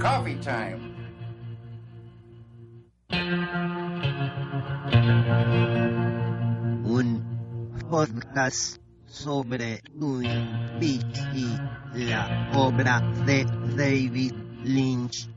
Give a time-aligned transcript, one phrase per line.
[0.00, 0.80] Coffee time.
[6.86, 7.20] un
[7.90, 10.48] podcast sobre Twin
[10.80, 11.58] Peaks y
[12.06, 13.44] la obra de
[13.76, 14.32] David
[14.64, 15.28] Lynch.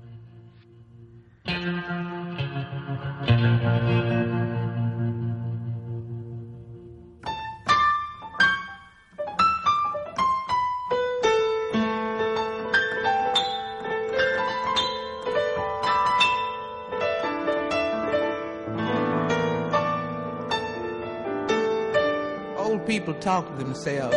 [23.06, 24.16] People talk to themselves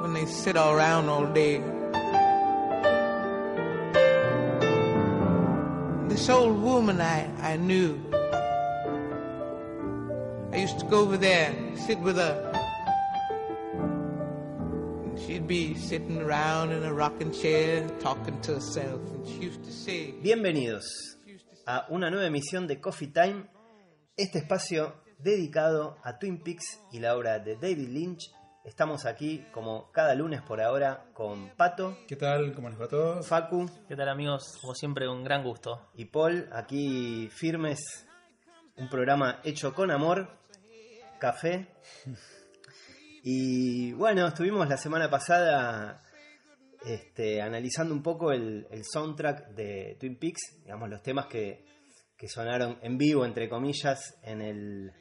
[0.00, 1.58] when they sit around all day.
[6.08, 8.00] This old woman I, I knew,
[10.52, 12.52] I used to go over there and sit with her.
[15.06, 19.00] And she'd be sitting around in a rocking chair talking to herself.
[19.10, 20.84] And she used to say, Bienvenidos
[21.66, 23.46] a una nueva emisión de Coffee Time,
[24.16, 28.32] este espacio dedicado a Twin Peaks y la obra de David Lynch.
[28.64, 32.52] Estamos aquí como cada lunes por ahora con Pato, ¿Qué tal?
[32.54, 33.26] ¿Cómo les va a todos?
[33.26, 34.58] Facu ¿Qué tal amigos?
[34.60, 35.90] Como siempre, un gran gusto.
[35.94, 37.78] y Paul, aquí firmes,
[38.76, 40.28] un programa hecho con amor,
[41.18, 41.68] café.
[43.28, 46.00] Y bueno, estuvimos la semana pasada
[46.84, 51.64] este, analizando un poco el, el soundtrack de Twin Peaks, digamos los temas que,
[52.16, 54.92] que sonaron en vivo, entre comillas, en el,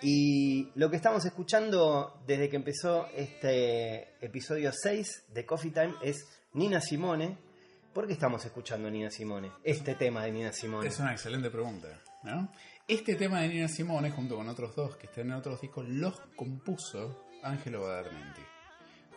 [0.01, 6.25] y lo que estamos escuchando desde que empezó este episodio 6 de Coffee Time es
[6.53, 7.37] Nina Simone.
[7.93, 9.51] ¿Por qué estamos escuchando Nina Simone?
[9.63, 10.87] Este tema de Nina Simone.
[10.87, 11.89] Es una excelente pregunta.
[12.87, 16.17] Este tema de Nina Simone, junto con otros dos que están en otros discos, los
[16.37, 18.41] compuso Angelo Badalamenti.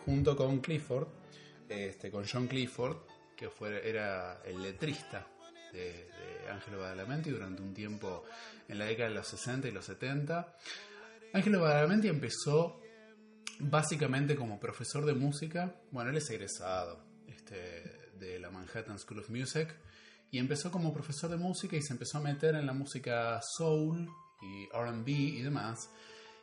[0.05, 1.07] Junto con Clifford,
[1.69, 2.97] este, con John Clifford,
[3.35, 5.27] que fue, era el letrista
[5.71, 8.23] de, de Angelo Badalamenti durante un tiempo
[8.67, 10.55] en la década de los 60 y los 70.
[11.33, 12.79] Angelo Badalamenti empezó
[13.59, 15.75] básicamente como profesor de música.
[15.91, 19.75] Bueno, él es egresado este, de la Manhattan School of Music
[20.31, 24.09] y empezó como profesor de música y se empezó a meter en la música soul
[24.41, 25.89] y RB y demás.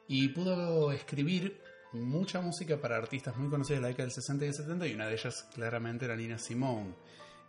[0.06, 1.60] Y pudo escribir
[1.92, 4.94] mucha música para artistas muy conocidos de la década del 60 y del 70 y
[4.94, 6.94] una de ellas claramente era Nina Simone.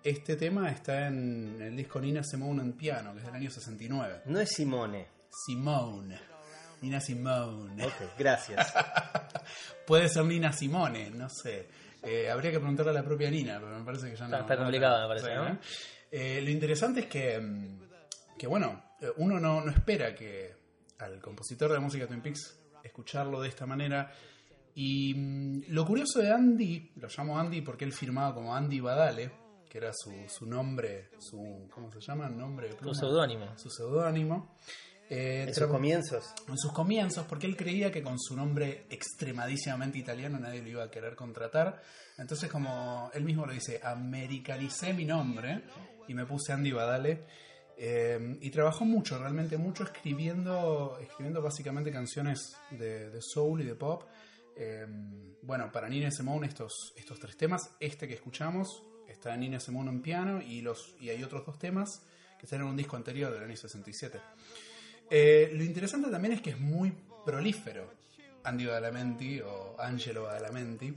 [0.03, 4.21] Este tema está en el disco Nina Simone en piano, que es del año 69.
[4.25, 5.07] No es Simone.
[5.45, 6.19] Simone.
[6.81, 7.85] Nina Simone.
[7.85, 8.73] Ok, gracias.
[9.85, 11.67] Puede ser Nina Simone, no sé.
[12.01, 14.37] Eh, habría que preguntarle a la propia Nina, pero me parece que ya no.
[14.37, 15.47] Está- está complicado, me parece, ¿no?
[15.49, 15.57] ¿eh?
[16.11, 17.79] Eh, lo interesante es que, mm,
[18.39, 20.55] que bueno, eh, uno no, no espera que
[20.97, 24.11] al compositor de música Twin Peaks escucharlo de esta manera.
[24.75, 29.31] Y mm, lo curioso de Andy, lo llamo Andy porque él firmaba como Andy Badale,
[29.69, 31.67] que era su, su nombre, su.
[31.73, 32.29] ¿Cómo se llama?
[32.29, 32.93] Nombre de pluma.
[32.93, 33.57] seudónimo.
[33.57, 34.55] Su seudónimo.
[35.09, 36.33] Eh, En sus comienzos.
[36.47, 40.83] en sus comienzos, porque él creía que con su nombre extremadísimamente italiano nadie lo iba
[40.85, 41.81] a querer contratar.
[42.17, 45.63] Entonces, como él mismo lo dice, americanicé mi nombre
[46.07, 47.25] y me puse Andy Badale.
[47.83, 53.73] Eh, y trabajó mucho, realmente mucho, escribiendo, escribiendo básicamente canciones de, de soul y de
[53.73, 54.03] pop.
[54.55, 54.85] Eh,
[55.41, 60.01] bueno, para Nina Simone estos, estos tres temas, este que escuchamos está Nina Simone en
[60.01, 62.03] piano y, los, y hay otros dos temas
[62.37, 64.19] que están en un disco anterior del año 67.
[65.09, 66.93] Eh, lo interesante también es que es muy
[67.25, 67.91] prolífero
[68.43, 70.93] Andy Badalamenti o Angelo Badalamenti,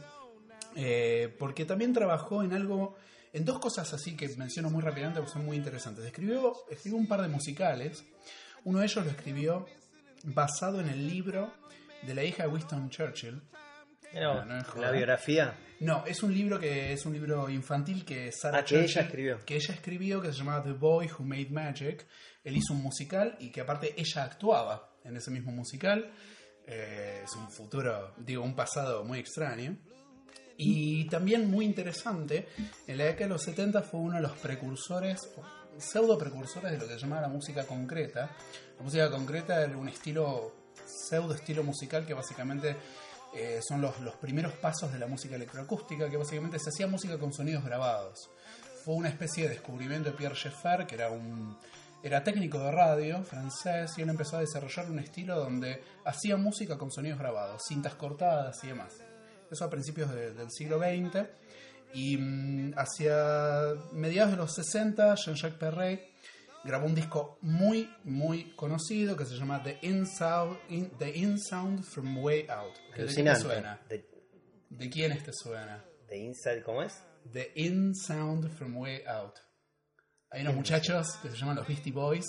[0.77, 2.97] eh, porque también trabajó en algo,
[3.35, 6.05] en dos cosas así que menciono muy rápidamente porque son muy interesantes.
[6.07, 8.03] Escribió, escribió un par de musicales,
[8.65, 9.67] uno de ellos lo escribió
[10.25, 11.53] basado en el libro
[12.03, 13.43] de la hija de Winston Churchill.
[14.15, 14.63] No, no.
[14.81, 15.59] La biografía.
[15.81, 19.05] No, es un libro que es un libro infantil que Sarah Ah, que ella Churchill-
[19.07, 19.45] escribió.
[19.45, 22.07] que ella escribió que se llamaba The Boy Who Made Magic.
[22.45, 26.13] Él hizo un musical y que aparte ella actuaba en ese mismo musical.
[26.67, 29.77] Eh, es un futuro, digo, un pasado muy extraño.
[30.57, 32.49] Y también muy interesante,
[32.87, 35.29] en la década de los 70 fue uno de los precursores,
[35.77, 38.31] pseudo precursores de lo que se llamaba la música concreta.
[38.77, 40.53] La música concreta era un estilo,
[40.87, 42.77] pseudo estilo musical que básicamente
[43.35, 47.19] eh, son los, los primeros pasos de la música electroacústica, que básicamente se hacía música
[47.19, 48.31] con sonidos grabados.
[48.85, 51.57] Fue una especie de descubrimiento de Pierre Schaeffer, que era un
[52.05, 56.77] era técnico de radio francés, y él empezó a desarrollar un estilo donde hacía música
[56.77, 59.04] con sonidos grabados, cintas cortadas y demás.
[59.55, 61.27] Eso a principios de- del siglo XX.
[61.95, 66.03] Y mm, hacia mediados de los 60, Jean-Jacques Perret
[66.65, 71.39] grabó un disco muy, muy conocido que se llama The In Sound, In- The In
[71.41, 72.75] Sound from Way Out.
[72.91, 73.41] ¿De te Alucinante.
[73.43, 73.81] suena?
[73.89, 74.05] De,
[74.71, 75.85] ¿De quiénes te suena?
[76.09, 76.93] de Inside, ¿cómo es?
[77.33, 79.35] The In Sound from Way Out.
[80.31, 82.25] Hay unos muchachos que se llaman los Beastie Boys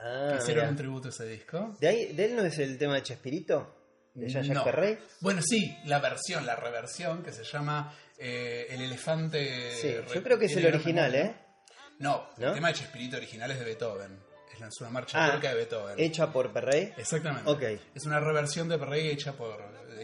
[0.00, 1.76] Ah, que hicieron un tributo a ese disco.
[1.80, 3.77] ¿De, ahí, ¿De él no es el tema de Chespirito?
[4.20, 4.64] ¿De Jean-Jacques No.
[4.64, 5.00] Perret?
[5.20, 9.72] Bueno, sí, la versión, la reversión que se llama eh, El elefante.
[9.72, 11.14] Sí, re- yo creo que es el gran original.
[11.14, 11.34] ¿eh?
[11.98, 12.48] No, ¿No?
[12.48, 14.28] el tema de Chespirito original es de Beethoven.
[14.60, 15.94] Es una marcha Ah, turca de Beethoven.
[16.00, 16.98] Hecha por Perret.
[16.98, 17.48] Exactamente.
[17.48, 17.62] Ok.
[17.94, 19.56] Es una reversión de Perret hecha por.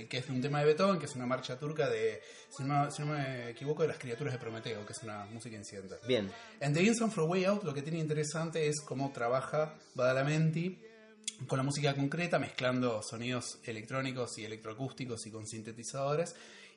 [0.08, 2.22] que es un tema de Beethoven, que es una marcha turca de.
[2.56, 5.56] Si no, si no me equivoco, de las criaturas de Prometeo, que es una música
[5.56, 5.98] incidental.
[6.06, 6.30] Bien.
[6.60, 10.80] En The Instant for Way Out lo que tiene interesante es cómo trabaja Badalamenti
[11.46, 16.34] con la música concreta, mezclando sonidos electrónicos y electroacústicos y con sintetizadores,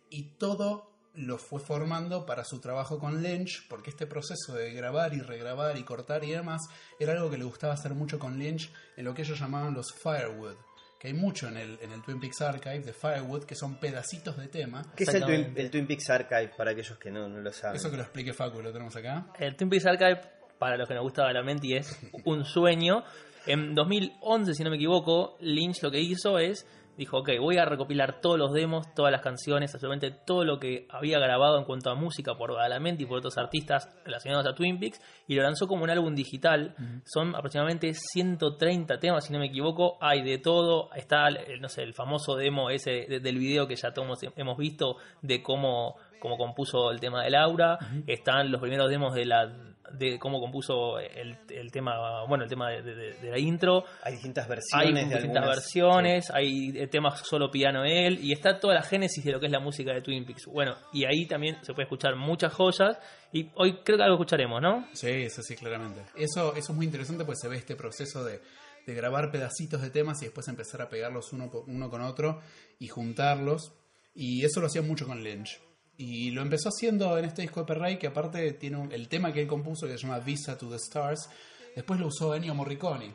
[0.09, 5.13] y todo lo fue formando para su trabajo con Lynch, porque este proceso de grabar
[5.13, 6.61] y regrabar y cortar y demás
[6.99, 9.91] era algo que le gustaba hacer mucho con Lynch en lo que ellos llamaban los
[9.93, 10.55] Firewood,
[10.99, 14.37] que hay mucho en el, en el Twin Peaks Archive de Firewood, que son pedacitos
[14.37, 14.93] de tema.
[14.95, 17.77] ¿Qué es el Twin, el Twin Peaks Archive para aquellos que no, no lo saben?
[17.77, 19.31] Eso que lo explique Facu, lo tenemos acá.
[19.39, 20.21] El Twin Peaks Archive,
[20.59, 23.03] para los que nos gusta la mente, es un sueño.
[23.47, 26.67] En 2011, si no me equivoco, Lynch lo que hizo es,
[26.97, 30.87] dijo, ok, voy a recopilar todos los demos, todas las canciones, absolutamente todo lo que
[30.89, 34.79] había grabado en cuanto a música por Badalamenti y por otros artistas relacionados a Twin
[34.79, 36.75] Peaks, y lo lanzó como un álbum digital.
[37.05, 40.89] Son aproximadamente 130 temas, si no me equivoco, hay de todo.
[40.95, 44.57] Está, el, no sé, el famoso demo ese de- del video que ya todos hemos
[44.57, 47.77] visto de cómo, cómo compuso el tema de Laura.
[48.07, 49.53] Están los primeros demos de la
[49.93, 53.83] de cómo compuso el, el tema, bueno, el tema de, de- de la intro.
[54.03, 55.55] Hay distintas Hay versiones de distintas algunas.
[55.55, 59.45] versiones, hay eh, temas solo piano él, y está toda la génesis de lo que
[59.47, 60.45] es la música de Twin Peaks.
[60.45, 62.97] Bueno, y ahí también se puede escuchar muchas joyas,
[63.31, 64.87] y hoy creo que algo escucharemos, ¿no?
[64.93, 66.01] Sí, eso sí, claramente.
[66.15, 68.41] Eso, eso es muy interesante pues se ve este proceso de,
[68.85, 72.41] de grabar pedacitos de temas y después empezar a pegarlos uno, por- uno con otro
[72.79, 73.73] y juntarlos.
[74.15, 75.59] Y eso lo hacía mucho con Lynch.
[75.97, 79.41] Y lo empezó haciendo en este disco de Perray, que aparte tiene el tema que
[79.41, 81.29] él compuso que se llama Visa to the Stars.
[81.75, 83.13] Después lo usó Ennio Morricone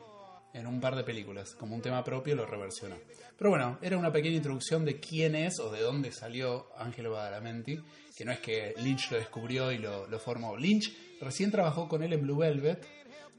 [0.53, 1.55] en un par de películas.
[1.55, 2.97] Como un tema propio lo reversionó.
[3.37, 7.79] Pero bueno, era una pequeña introducción de quién es o de dónde salió Angelo Badalamenti.
[8.17, 10.57] Que no es que Lynch lo descubrió y lo formó.
[10.57, 12.85] Lynch recién trabajó con él en Blue Velvet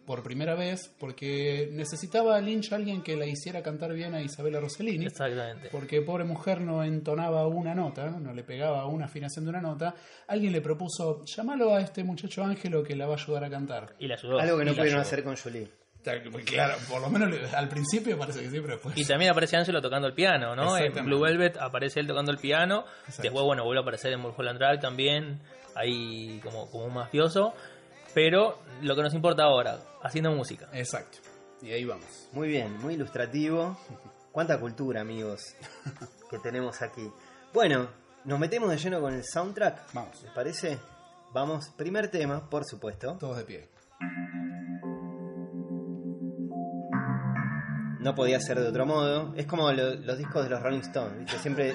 [0.06, 4.60] por primera vez porque necesitaba a Lynch alguien que la hiciera cantar bien a Isabella
[4.60, 5.06] Rossellini.
[5.06, 5.68] Exactamente.
[5.70, 9.94] Porque pobre mujer no entonaba una nota, no le pegaba una afinación de una nota.
[10.28, 13.94] Alguien le propuso, llámalo a este muchacho Ángelo que la va a ayudar a cantar.
[13.98, 14.38] Y la ayudó.
[14.38, 15.00] Algo que no pudieron ayudó.
[15.02, 15.68] hacer con Julie.
[16.44, 18.96] Claro, por lo menos al principio parece que sí, pero después...
[18.96, 20.76] Y también aparece Angelo tocando el piano, ¿no?
[20.76, 20.92] En.
[21.06, 22.84] Blue Velvet aparece él tocando el piano.
[23.06, 23.22] Exacto.
[23.22, 25.40] Después, bueno, vuelve a aparecer en Mulholland Drive también,
[25.74, 27.54] ahí como, como un mafioso.
[28.12, 30.68] Pero lo que nos importa ahora, haciendo música.
[30.72, 31.18] Exacto.
[31.62, 32.28] Y ahí vamos.
[32.32, 33.76] Muy bien, muy ilustrativo.
[34.30, 35.40] Cuánta cultura, amigos,
[36.30, 37.10] que tenemos aquí.
[37.52, 37.88] Bueno,
[38.24, 39.92] nos metemos de lleno con el soundtrack.
[39.92, 40.22] Vamos.
[40.22, 40.78] ¿Les parece?
[41.32, 43.16] Vamos, primer tema, por supuesto.
[43.18, 43.68] Todos de pie.
[48.00, 49.32] No podía ser de otro modo.
[49.34, 51.38] Es como lo- los discos de los Rolling Stones, ¿viste?
[51.38, 51.74] Siempre.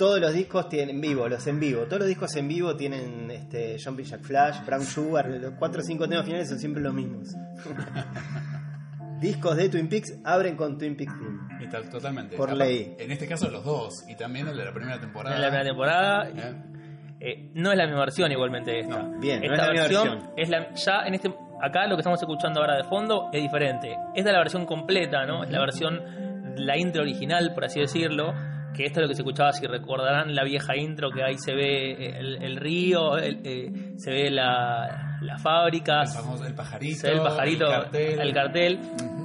[0.00, 1.82] Todos los discos tienen en vivo, los en vivo.
[1.82, 5.28] Todos los discos en vivo tienen este, Jumping Jack Flash, Brown Sugar.
[5.28, 7.28] Los cuatro o cinco temas finales son siempre los mismos.
[9.20, 11.38] discos de Twin Peaks abren con Twin Peaks Theme.
[11.62, 12.34] Y tal- totalmente.
[12.34, 12.96] Por ley.
[12.98, 14.04] En este caso los dos.
[14.08, 15.36] Y también el de la primera temporada.
[15.36, 16.28] En la primera temporada.
[16.30, 16.54] ¿Eh?
[17.20, 19.02] Eh, no es la misma versión igualmente de esta.
[19.02, 20.32] No, bien, no esta es la misma versión, versión.
[20.38, 23.94] es la ya en este acá lo que estamos escuchando ahora de fondo es diferente.
[24.14, 25.44] Esta es la versión completa, ¿no?
[25.44, 26.00] Es la versión
[26.56, 28.32] la intro original, por así decirlo,
[28.74, 31.54] que esto es lo que se escuchaba si recordarán la vieja intro que ahí se
[31.54, 36.02] ve el, el río, el- eh, se ve la, la fábrica,
[36.48, 36.96] El, pajarito.
[37.00, 37.66] se ve el pajarito,
[38.22, 38.78] El cartel.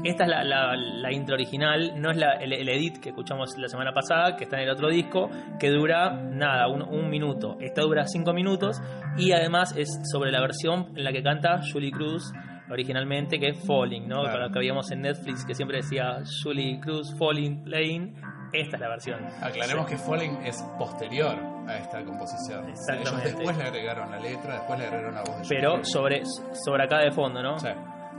[0.03, 3.57] Esta es la, la- la intro original, no es la- el, el edit que escuchamos
[3.57, 7.57] la semana pasada, que está en el otro disco, que dura nada, un, un minuto.
[7.59, 8.79] Esta dura cinco minutos
[9.17, 12.31] y además es sobre la versión en la que canta Julie Cruz
[12.69, 14.21] originalmente, que es Falling, ¿no?
[14.21, 14.31] Claro.
[14.31, 18.15] Con lo que veíamos en Netflix, que siempre decía Julie Cruz Falling Playing.
[18.53, 19.19] Esta es la versión.
[19.41, 21.35] Aclaremos que Falling es posterior
[21.67, 22.69] a esta composición.
[22.69, 23.29] Exactamente.
[23.29, 25.91] Ellos después le agregaron la letra, después le agregaron la voz de Julie Pero Cruz.
[25.91, 26.23] sobre,
[26.65, 27.59] sobre acá de fondo, ¿no?
[27.59, 27.67] Sí,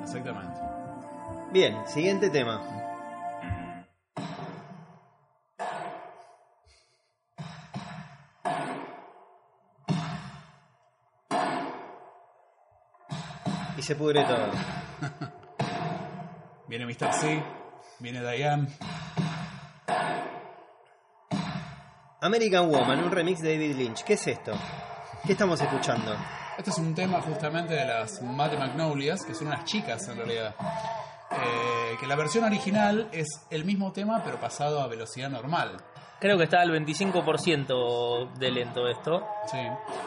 [0.02, 0.60] exactamente.
[1.52, 2.60] Bien, siguiente tema.
[13.76, 14.47] Y se pudre todo.
[16.68, 17.12] Viene Mr.
[17.12, 17.42] C,
[18.00, 18.66] viene Diane.
[22.21, 24.02] American Woman, un remix de David Lynch.
[24.02, 24.52] ¿Qué es esto?
[25.25, 26.16] ¿Qué estamos escuchando?
[26.59, 30.54] Este es un tema justamente de las Mate Magnolias, que son unas chicas en realidad.
[31.30, 35.76] Eh, que la versión original es el mismo tema, pero pasado a velocidad normal.
[36.18, 39.23] Creo que está al 25% de lento esto.
[39.50, 39.58] Sí.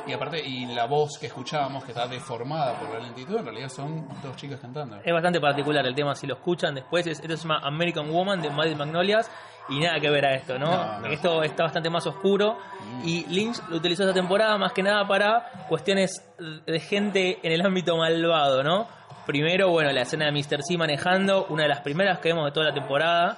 [0.08, 3.70] Y aparte, y la voz que escuchábamos, que está deformada por la lentitud, en realidad
[3.70, 4.98] son dos chicas cantando.
[5.04, 7.06] Es bastante particular el tema si lo escuchan después.
[7.06, 9.30] Es, esto se llama American Woman de Madrid Magnolias
[9.70, 10.66] y nada que ver a esto, ¿no?
[10.66, 11.08] No, no.
[11.08, 12.58] Esto está bastante más oscuro
[13.04, 17.64] y Lynch lo utilizó esta temporada más que nada para cuestiones de gente en el
[17.64, 18.88] ámbito malvado, ¿no?
[19.28, 20.64] Primero, bueno, la escena de Mr.
[20.64, 23.38] C manejando, una de las primeras que vemos de toda la temporada,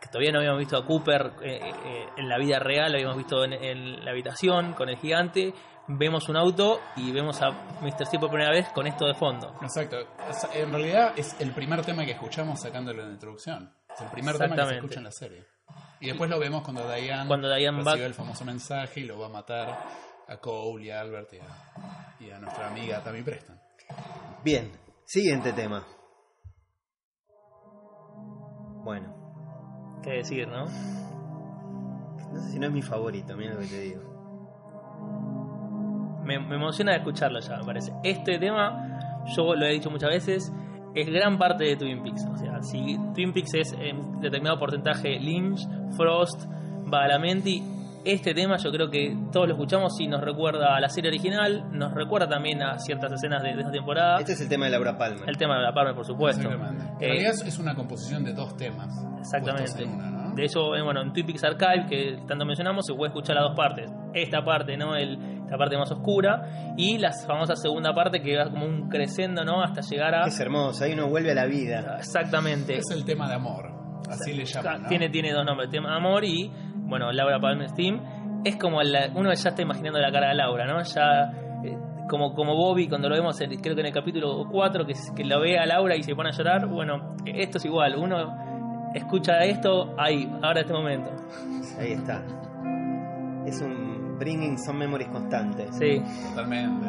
[0.00, 3.16] que todavía no habíamos visto a Cooper eh, eh, en la vida real, lo habíamos
[3.16, 5.52] visto en, en la habitación con el gigante.
[5.90, 7.50] Vemos un auto y vemos a
[7.80, 8.06] Mr.
[8.06, 9.54] C por primera vez con esto de fondo.
[9.62, 9.96] Exacto.
[10.54, 13.72] En realidad es el primer tema que escuchamos sacándolo en la introducción.
[13.94, 15.46] Es el primer tema que se escucha en la serie.
[16.00, 19.18] Y después lo vemos cuando Diane, Cuando Diane recibe va- el famoso mensaje y lo
[19.18, 19.78] va a matar
[20.28, 23.58] a Cole y a Albert y a, y a nuestra amiga Tammy Preston.
[24.44, 24.70] Bien,
[25.06, 25.86] siguiente tema.
[28.84, 29.17] Bueno,
[30.02, 30.66] Qué decir, ¿no?
[32.32, 34.02] no sé si no es mi favorito, mira lo que te digo.
[36.24, 37.92] me, me emociona escucharlo ya, me parece.
[38.04, 40.52] Este tema, yo lo he dicho muchas veces,
[40.94, 42.26] es gran parte de Twin Peaks.
[42.26, 45.60] O sea, si Twin Peaks es en determinado porcentaje Lynch,
[45.96, 46.44] Frost,
[46.86, 47.62] Badalamenti,
[48.04, 51.64] este tema yo creo que todos lo escuchamos y nos recuerda a la serie original,
[51.72, 54.18] nos recuerda también a ciertas escenas de, de esta temporada.
[54.18, 55.28] Este es el tema de Laura Palmer.
[55.28, 56.48] El tema de la Palmer, por supuesto.
[56.50, 56.60] En
[57.00, 58.88] Eh, realidad es- es una composición de dos temas.
[59.18, 59.86] Exactamente.
[60.34, 63.44] De hecho, eh, bueno, en Twin Peaks Archive, que tanto mencionamos, se puede escuchar las
[63.48, 63.90] dos partes.
[64.14, 64.94] Esta parte, ¿no?
[64.94, 65.18] El,
[65.50, 69.62] la parte más oscura y la famosa segunda parte que va como un crescendo, ¿no?
[69.62, 70.26] Hasta llegar a...
[70.26, 71.96] Es hermoso, ahí uno vuelve a la vida.
[71.98, 72.76] Exactamente.
[72.76, 73.72] Es el tema de amor.
[74.08, 74.82] Así le llaman.
[74.84, 74.88] ¿no?
[74.88, 76.50] Tiene, tiene dos nombres, tema de amor y,
[76.88, 78.00] bueno, Laura Palmer Steam.
[78.44, 80.82] Es como la- uno ya está imaginando la cara de Laura, ¿no?
[80.82, 81.30] Ya,
[81.64, 81.76] eh,
[82.08, 85.24] como, como Bobby, cuando lo vemos, en- creo que en el capítulo 4, que, que
[85.24, 86.66] lo ve a Laura y se pone a llorar.
[86.66, 87.96] Bueno, esto es igual.
[87.96, 88.36] Uno
[88.94, 91.10] escucha esto ahí, ahora en este momento.
[91.78, 92.22] Ahí está.
[93.46, 95.66] Es un bringing some memories constante.
[95.72, 96.02] Sí.
[96.30, 96.86] Totalmente.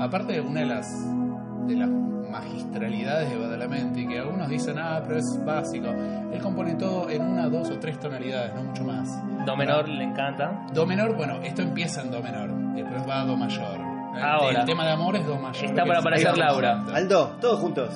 [0.00, 1.88] Aparte, una de las de las
[2.30, 5.88] magistralidades de Badalamenti, que algunos dicen, ah, pero es básico.
[5.88, 9.08] Él compone todo en una, dos o tres tonalidades, no mucho más.
[9.44, 10.66] Do menor le encanta.
[10.72, 13.78] Do menor, bueno, esto empieza en Do menor, después va a Do mayor.
[14.16, 14.60] El- Ahora.
[14.60, 15.64] el tema de amor es Do mayor.
[15.66, 16.74] Está para aparecer Laura.
[16.76, 16.94] vamos.
[16.94, 17.90] Aldo, todos juntos.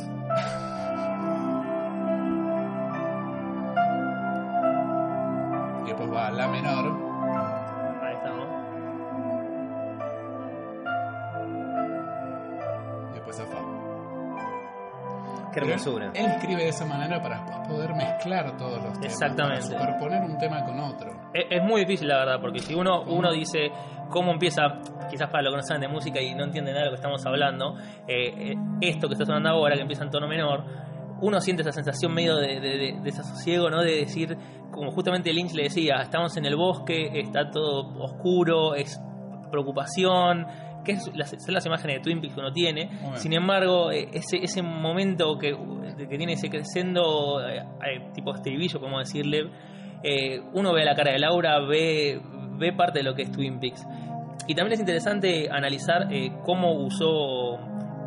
[15.61, 16.11] Qué Pero hermosura.
[16.14, 19.05] Él escribe de esa manera para después poder mezclar todos los temas.
[19.07, 19.69] Exactamente.
[19.75, 21.11] Para superponer un tema con otro.
[21.35, 23.71] Es, es muy difícil, la verdad, porque si uno, uno dice
[24.09, 24.62] cómo empieza,
[25.11, 27.00] quizás para los que no saben de música y no entienden nada de lo que
[27.00, 27.76] estamos hablando,
[28.09, 30.64] eh, eh, esto que está sonando ahora, que empieza en tono menor,
[31.23, 33.83] uno siente esa sensación medio de, de, de- desasosiego, ¿no?
[33.83, 34.37] De decir,
[34.73, 38.99] como justamente Lynch le decía, estamos en el bosque, está todo oscuro, es
[39.50, 40.47] preocupación,
[40.85, 42.87] que es las, son las imágenes de Twin Peaks que uno tiene.
[42.87, 43.17] bien.
[43.17, 45.55] Sin embargo, eh, ese, ese momento que,
[45.97, 49.51] que tiene ese crescendo, eh, eh, tipo estribillo, como decirle,
[50.03, 52.21] eh, uno ve la cara de Laura, ve,
[52.59, 53.87] ve parte de lo que es Twin Peaks.
[54.47, 57.59] Y también es interesante analizar eh, cómo usó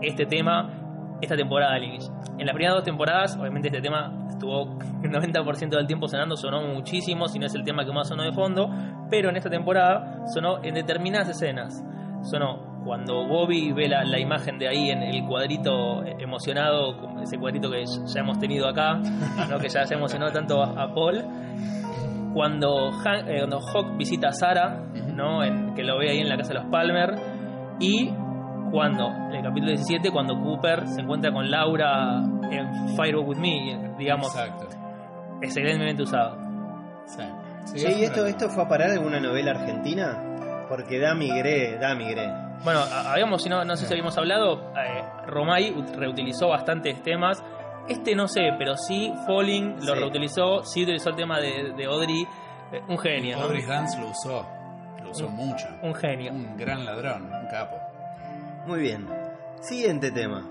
[0.02, 0.80] este tema
[1.22, 2.04] esta temporada Lynch.
[2.38, 6.62] En las primeras dos temporadas, obviamente este tema estuvo el 90% del tiempo sonando, sonó
[6.64, 8.70] muchísimo, si no es el tema que más sonó de fondo,
[9.10, 11.82] pero en esta temporada sonó en determinadas escenas.
[12.24, 17.70] Sonó cuando Bobby ve la, la imagen de ahí en el cuadrito emocionado, ese cuadrito
[17.72, 18.96] que ya hemos tenido acá,
[19.50, 19.58] ¿no?
[19.60, 21.24] que ya se emocionó tanto a, a Paul.
[22.34, 25.44] Cuando, Han- eh, cuando Hawk visita a Sarah, ¿no?
[25.44, 27.14] En- que lo ve ahí en la casa de los Palmer,
[27.80, 28.10] y
[28.72, 33.94] cuando, en el capítulo 17, cuando Cooper se encuentra con Laura en Firewalk With Me,
[34.00, 34.66] digamos, Exacto.
[35.42, 36.38] excelentemente usado.
[37.06, 37.24] Sí.
[37.66, 40.33] Sí, ¿y esto, una- esto fue a parar alguna novela argentina?
[40.70, 42.28] Porque da migré, da migré.
[42.64, 47.44] Bueno, habíamos, si no, no sé si habíamos hablado, eh, Romay ut- reutilizó bastantes temas.
[47.90, 50.00] Este no sé, pero sí Falling lo Sí.
[50.00, 52.26] reutilizó, sí utilizó el tema de, de Audrey,
[52.72, 53.44] eh, un genio, ¿no?
[53.44, 54.48] Audrey Dance lo usó.
[55.04, 55.68] Lo usó Un- mucho.
[55.82, 56.32] Un genio.
[56.32, 57.76] Un gran ladrón, un capo.
[58.66, 59.06] Muy bien.
[59.60, 60.46] Siguiente tema.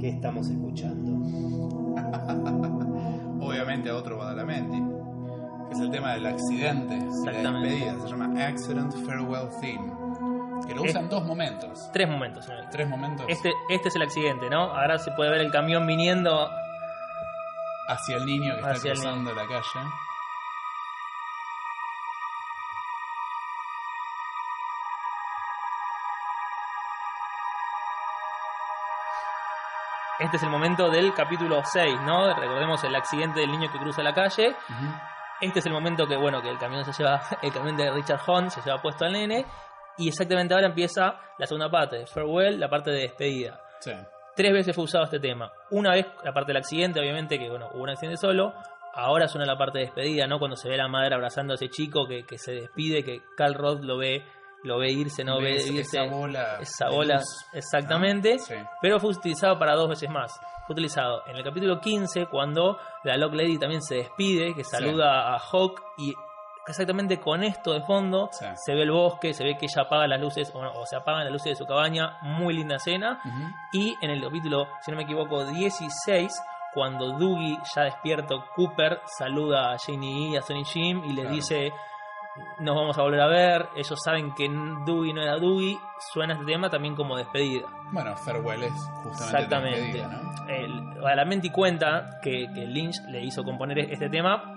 [0.00, 1.12] ¿Qué estamos escuchando?
[3.40, 4.78] Obviamente a otro Badalamenti.
[5.68, 6.94] Que es el tema del accidente.
[6.94, 7.68] de La Exactamente.
[7.68, 8.00] despedida.
[8.02, 9.92] Se llama Accident Farewell Theme.
[10.66, 11.90] Que lo Es- usan dos momentos.
[11.92, 12.48] Tres momentos.
[12.48, 14.62] en el- Tres momentos Este, este es el accidente, ¿no?
[14.64, 16.48] Ahora se puede ver el camión viniendo.
[17.88, 19.60] hacia el niño que está cruzando la calle.
[30.30, 32.32] Este es el momento del capítulo 6, ¿no?
[32.32, 34.54] Recordemos el accidente del niño que cruza la calle.
[35.40, 38.20] Este es el momento que, bueno, que el camión se lleva, el camión de Richard
[38.28, 39.44] Hunt se lleva puesto al nene.
[39.98, 43.60] Y exactamente ahora empieza la segunda parte, Farewell, la parte de despedida.
[43.80, 43.90] Sí.
[44.36, 45.50] Tres veces fue usado este tema.
[45.72, 48.54] Una vez la parte del accidente, obviamente, que bueno, hubo un accidente solo.
[48.94, 50.38] Ahora suena la parte de despedida, ¿no?
[50.38, 53.20] Cuando se ve a la madre abrazando a ese chico que, que se despide, que
[53.36, 54.24] Carl Roth lo ve,
[54.64, 55.38] lo ve irse, ¿no?
[55.40, 55.98] Ve irse.
[56.00, 56.58] esa bola.
[56.60, 58.36] esa bola, luz, exactamente.
[58.82, 60.32] Pero fue utilizado para dos veces más.
[60.66, 65.34] Fue utilizado en el capítulo 15 cuando la Lock Lady también se despide, que saluda
[65.34, 66.12] a Hawk y
[66.66, 68.44] exactamente con esto de fondo Sí.
[68.54, 70.94] se ve el bosque, se ve que ella apaga las luces o, no, o se
[70.96, 73.20] apagan las luces de su cabaña, muy linda escena.
[73.72, 76.30] Y en el capítulo, si no me equivoco, 16,
[76.72, 81.22] cuando Dougie, ya despierto, Cooper saluda a Janie E y a Sonny Jim y les
[81.24, 81.34] Claro.
[81.34, 81.72] dice,
[82.60, 84.48] nos vamos a volver a ver, ellos saben que
[84.86, 85.78] Dougie no era Dougie,
[86.12, 87.66] suena este tema también como despedida.
[87.92, 89.80] Bueno, Farewell es justamente Exactamente.
[89.80, 90.48] despedida, ¿no?
[90.48, 94.56] El, Badalamenti cuenta que, que Lynch le hizo componer este tema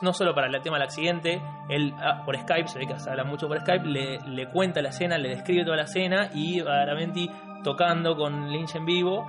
[0.00, 3.10] no solo para el tema del accidente, él ah, por Skype, se ve que se
[3.10, 6.60] habla mucho por Skype, le, le cuenta la escena, le describe toda la escena y
[6.60, 7.28] Badalamenti
[7.64, 9.26] tocando con Lynch en vivo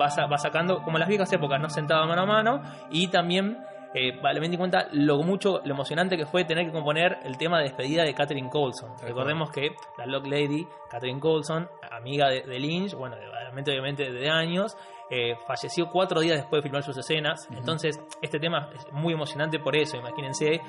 [0.00, 3.58] va, va sacando, como en las viejas épocas, no sentado mano a mano y también
[3.98, 7.64] eh, Badalamenti cuenta lo mucho, lo emocionante que fue tener que componer el tema de
[7.64, 8.94] despedida de Catherine Coulson.
[8.96, 13.70] Tal Recordemos que la Lock Lady, Catherine Coulson, amiga de, de Lynch, bueno, de Badalamenti
[13.70, 14.76] obviamente de años,
[15.10, 17.48] eh, falleció cuatro días después de filmar sus escenas.
[17.56, 20.60] Entonces, este tema es muy emocionante por eso, imagínense.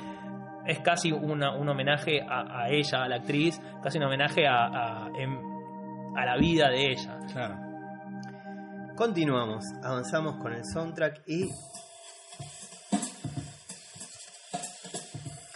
[0.66, 4.66] Es casi una- un homenaje a, a ella, a la actriz, casi un homenaje a,
[4.68, 7.18] a, a la vida de ella.
[7.32, 7.56] Claro.
[8.96, 11.50] Continuamos, avanzamos con el soundtrack y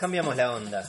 [0.02, 0.84] cambiamos la onda.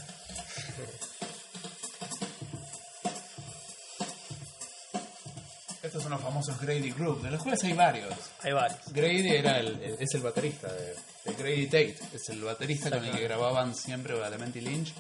[5.83, 8.14] Estos son los famosos Grady Group, de los cuales hay varios.
[8.42, 8.81] Hay varios.
[8.92, 10.94] Grady era el, el- es el baterista de,
[11.25, 14.94] de Grady Tate, es el baterista con el que grababan siempre Badalamenti Lynch,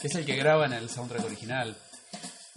[0.00, 1.74] que es el que graba en el soundtrack original.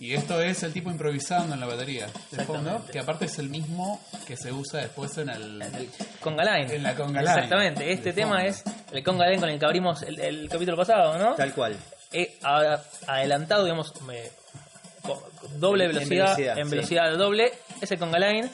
[0.02, 3.50] Y esto es el tipo improvisando en la batería de fondo, que aparte es el
[3.50, 5.62] mismo que se usa después en el...
[5.62, 6.74] El conga line.
[6.76, 7.92] En la conga line, Exactamente.
[7.92, 8.50] Este tema fondo.
[8.50, 11.36] es el conga line con el que abrimos el, el capítulo pasado, ¿no?
[11.36, 11.78] Tal cual.
[12.12, 14.32] He a- adelantado, digamos, me-
[15.58, 16.72] doble En- en velocidad, velocidad, en sí.
[16.72, 18.50] velocidad doble, ese conga line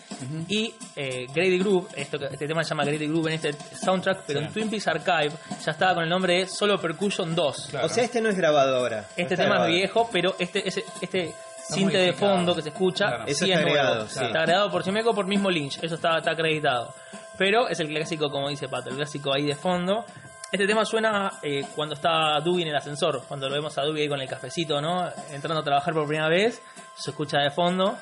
[0.47, 4.23] y eh, Grady Groove, esto, que- este tema se llama Grady Groove en este soundtrack,
[4.25, 4.45] pero Sí.
[4.45, 5.31] en Twin Peaks Archive
[5.65, 7.67] ya estaba con el nombre de Solo Percussion 2.
[7.69, 7.86] Claro.
[7.86, 9.05] O sea, este no es grabado ahora.
[9.15, 9.69] Este tema grabado.
[9.69, 11.33] es viejo, pero este, ese, este
[11.69, 13.23] cinte de fondo que se escucha Claro.
[13.27, 13.79] Eso sí está es nuevo.
[13.81, 14.23] agregado, sí.
[14.23, 16.93] Está agregado por Chimeco por mismo Lynch, eso está, está acreditado.
[17.38, 20.05] Pero es el clásico, como dice Pato, el clásico ahí de fondo.
[20.49, 24.03] Este tema suena eh, cuando está Dewey en el ascensor, cuando lo vemos a Dewey
[24.03, 25.05] ahí con el cafecito, ¿no?
[25.29, 26.62] Entrando a trabajar por primera vez,
[26.95, 27.97] se escucha de fondo.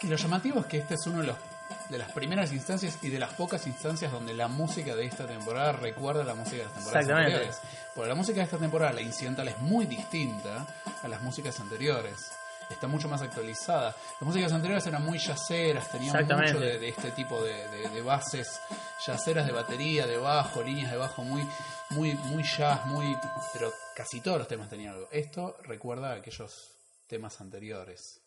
[0.00, 1.36] Y lo llamativo es que este es uno de, los,
[1.88, 5.72] de las primeras instancias y de las pocas instancias donde la música de esta temporada
[5.72, 7.32] recuerda a la música de las temporadas Exactamente.
[7.34, 7.60] anteriores.
[7.94, 10.66] Porque la música de esta temporada, la incidental, es muy distinta
[11.02, 12.30] a las músicas anteriores.
[12.70, 13.94] Está mucho más actualizada.
[14.12, 18.02] Las músicas anteriores eran muy yaceras, tenían mucho de, de este tipo de, de- de
[18.02, 18.60] bases
[19.06, 21.46] yaceras de batería, de bajo, líneas de bajo muy,
[21.90, 23.16] muy, muy jazz, muy,
[23.52, 25.08] pero casi todos los temas tenían algo.
[25.10, 28.22] Esto recuerda a aquellos temas anteriores.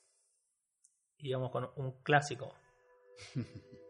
[1.17, 2.53] Y vamos con un clásico.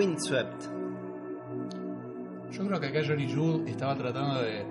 [0.00, 0.62] Windswept.
[2.52, 4.64] Yo creo que acá Johnny Jude estaba tratando de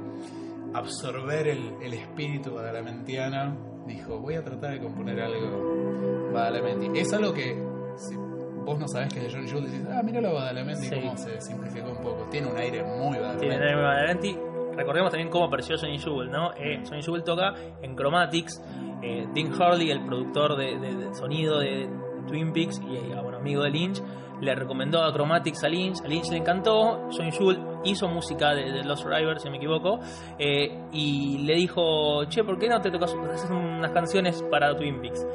[0.74, 3.84] absorber el, el espíritu badalamentiano.
[3.86, 7.00] Dijo, voy a tratar de componer algo badalamenti.
[7.00, 7.56] Es algo que,
[7.96, 10.96] si vos no sabés que es de Johnny Jude, decís, ah, mira lo badalamenti, Sí.
[10.96, 12.28] cómo se simplificó un poco.
[12.32, 13.40] Tiene un aire muy badalamenti.
[13.48, 14.38] Tiene Daniel Badalamenti.
[14.76, 16.54] Recordemos también cómo apareció Sonny Jewel, ¿no?
[16.54, 18.64] Eh, Sonny Jewel toca en Chromatics.
[19.04, 21.88] Eh, Dean Hurley, el productor de, de- de sonido de
[22.30, 24.02] Twin Peaks y eh, bueno, amigo de Lynch,
[24.42, 26.02] le recomendó a Chromatics a Lynch.
[26.04, 27.12] A Lynch le encantó.
[27.12, 30.00] Sonny Jewel hizo música de, de Lost Survivor, si me equivoco.
[30.38, 35.02] eh, y le dijo, che, ¿por qué no te tocas haces unas canciones para Twin
[35.02, 35.26] Peaks?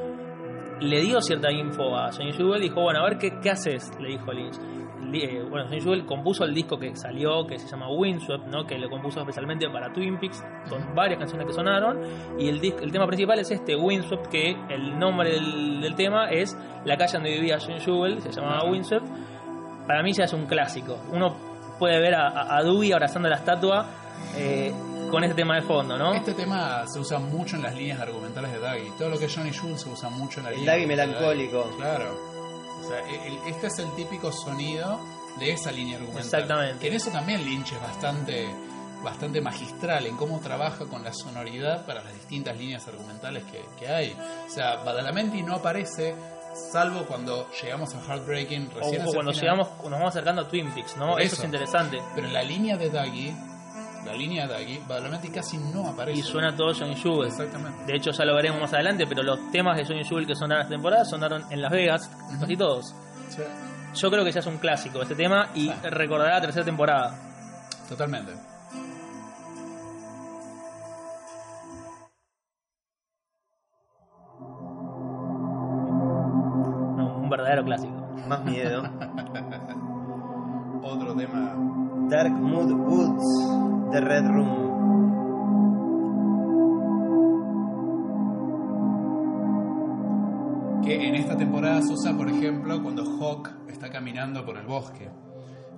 [0.81, 4.09] le dio cierta info a Jewel y dijo, bueno, a ver qué, qué haces, le
[4.09, 4.57] dijo Lynch.
[5.13, 8.67] Eh, bueno, Sonny Jewel compuso el disco que salió, que se llama Windswept, ¿no?
[8.67, 12.01] que lo compuso especialmente para Twin Peaks, con varias canciones que sonaron,
[12.39, 16.31] y el, dis- el tema principal es este, Windswept, que el nombre del, del tema
[16.31, 19.07] es la calle donde vivía Sonny Jewel, se llamaba Windswept.
[19.87, 20.97] Para mí ya es un clásico.
[21.13, 21.35] Uno
[21.79, 23.85] puede ver a, a, Dewey abrazando la estatua
[24.37, 24.73] eh,
[25.11, 26.15] con este tema de fondo, ¿no?
[26.15, 28.91] Este tema se usa mucho en las líneas argumentales de Daggy.
[28.99, 31.59] Todo lo que es Johnny Jude se usa mucho en la El línea Daggy melancólico.
[31.65, 31.77] Daggy.
[31.77, 32.34] Claro.
[32.85, 35.01] O sea, el- este es el típico sonido
[35.39, 36.25] de esa línea argumental.
[36.25, 36.79] Exactamente.
[36.81, 38.49] Que en eso también Lynch es bastante,
[39.03, 43.89] bastante magistral en cómo trabaja con la sonoridad para las distintas líneas argumentales que, que
[43.89, 44.17] hay.
[44.47, 46.15] O sea, Badalamenti no aparece
[46.73, 49.35] salvo cuando llegamos a Heartbreaking recién o cuando final.
[49.35, 51.19] llegamos, nos vamos acercando a Twin Peaks, ¿no?
[51.19, 51.27] Eso.
[51.35, 51.37] eso.
[51.37, 52.01] es interesante.
[52.15, 53.35] Pero en la línea de Daggy,
[54.05, 56.19] la línea de Daggy, Badalamenti casi no aparece.
[56.19, 57.29] Y suena todo Johnny Jewel.
[57.29, 57.85] Exactamente.
[57.87, 60.63] De hecho, ya lo veremos más adelante, pero los temas de Johnny Jewel que sonaron
[60.63, 62.95] esta temporada sonaron en Las Vegas, casi todos.
[63.29, 63.43] Sí,
[63.95, 67.17] Yo creo que ya es un clásico este tema y recordará la tercera temporada.
[67.89, 68.33] totalmente.
[93.99, 95.09] Caminando por el bosque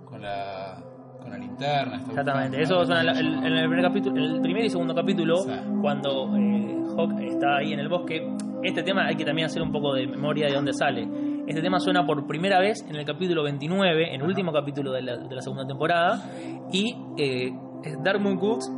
[0.07, 0.79] con la,
[1.21, 1.97] con la linterna.
[1.99, 2.63] está Exactamente.
[2.63, 5.51] Eso suena en, la- en el, primer capítulo, en el primer y segundo capítulo, Sí.
[5.83, 8.27] cuando eh, Hawk está ahí en el bosque.
[8.63, 11.07] Este tema hay que también hacer un poco de memoria de dónde sale.
[11.47, 15.03] Este tema suena por primera vez en el capítulo 29, en el último capítulo de
[15.03, 16.25] la, de la segunda temporada,
[16.73, 17.53] y eh,
[17.85, 18.69] es Dark Moon Cooks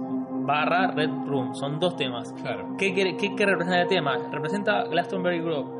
[0.44, 1.54] barra Red Room.
[1.54, 2.32] Son dos temas.
[2.42, 2.74] Claro.
[2.78, 4.16] ¿Qué, qué- qué representa el tema?
[4.32, 5.77] Representa Glastonbury Grove.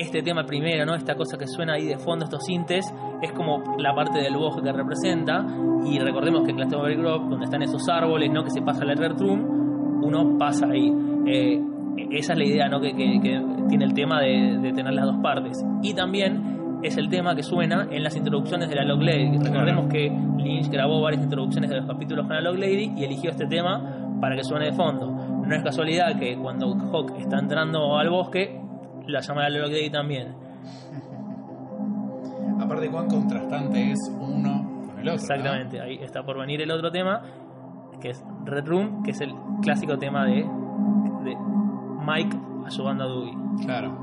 [0.00, 0.94] Este tema primero, ¿no?
[0.94, 2.86] Esta cosa que suena ahí de fondo, estos sintes,
[3.20, 5.44] es como la parte del bosque que representa.
[5.84, 8.42] Y recordemos que en Glastonbury Grove, donde están esos árboles, ¿no?
[8.44, 10.90] Que se pasa al Red Room, uno pasa ahí.
[11.26, 11.60] Eh,
[12.12, 12.80] esa es la idea, ¿no?
[12.80, 15.62] Que, que- que tiene el tema de, de tener las dos partes.
[15.82, 19.36] Y también es el tema que suena en las introducciones de la Log Lady.
[19.38, 20.08] Recordemos que
[20.38, 24.16] Lynch grabó varias introducciones de los capítulos con la Log Lady y eligió este tema
[24.20, 25.10] para que suene de fondo.
[25.10, 28.58] No es casualidad que cuando Hawk está entrando al bosque,
[29.06, 30.28] la llama la Log Lady también.
[32.60, 35.04] Aparte, cuán contrastante es uno con el otro.
[35.04, 35.12] ¿no?
[35.12, 37.22] Exactamente, ahí está por venir el otro tema,
[38.00, 40.46] que es Red Room, que es el clásico tema de,
[41.24, 41.36] de
[42.06, 42.36] Mike
[42.66, 43.34] ayudando a Dewey.
[43.64, 43.98] Claro.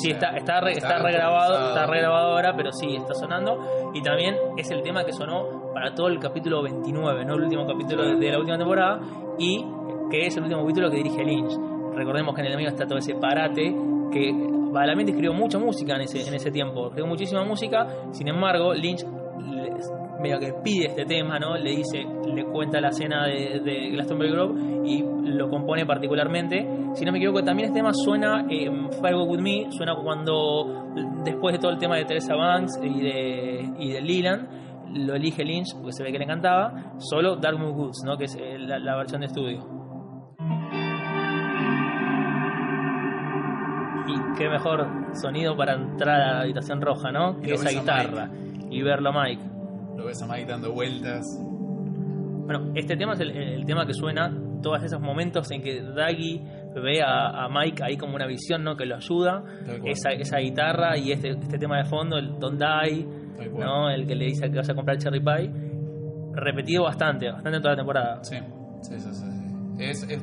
[0.00, 3.90] Sí, está, está, re- está regrabado, está regrabado ahora, pero sí, está sonando.
[3.94, 7.34] Y también es el tema que sonó para todo el capítulo 29, ¿no?
[7.34, 9.00] El último capítulo de, de la última temporada,
[9.38, 9.64] y
[10.10, 11.52] que es el último capítulo que dirige Lynch.
[11.94, 13.74] Recordemos que en el medio está todo ese parate,
[14.12, 14.32] que
[14.72, 19.04] Badalamenti escribió mucha música en ese, en ese tiempo, escribió muchísima música, sin embargo, Lynch
[20.20, 21.56] medio que pide este tema, ¿no?
[21.56, 22.04] Le dice,
[22.34, 26.66] le cuenta la escena de, de Glastonbury Grove y lo compone particularmente.
[26.94, 30.92] Si no me equivoco, también este tema suena en Firewalk With Me, suena cuando
[31.24, 34.48] después de todo el tema de Teresa Banks y de, y de Leland,
[34.94, 38.16] lo elige Lynch porque se ve que le encantaba, solo Dark Moon Goods, ¿no?
[38.16, 39.60] Que es eh, la, la versión de estudio.
[44.08, 47.40] Y qué mejor sonido para entrar a la habitación roja, ¿no?
[47.40, 48.28] Que esa guitarra.
[48.68, 49.42] Y verlo a Mike.
[50.00, 51.26] Lo ves a Mike dando vueltas.
[51.38, 56.42] Bueno, este tema es el, el tema que suena todos esos momentos en que Daggy
[56.74, 58.76] ve a, a Mike ahí como una visión, ¿no?
[58.76, 59.44] Que lo ayuda.
[59.84, 63.06] Esa, esa guitarra y este, este tema de fondo, el Don't Die.
[63.58, 63.90] ¿no?
[63.90, 65.52] El que le dice que vaya a comprar Cherry Pie.
[66.32, 68.24] Repetido bastante, bastante toda la temporada.
[68.24, 68.36] Sí,
[68.80, 68.98] sí.
[68.98, 69.26] sí, sí.
[69.78, 70.22] Es, es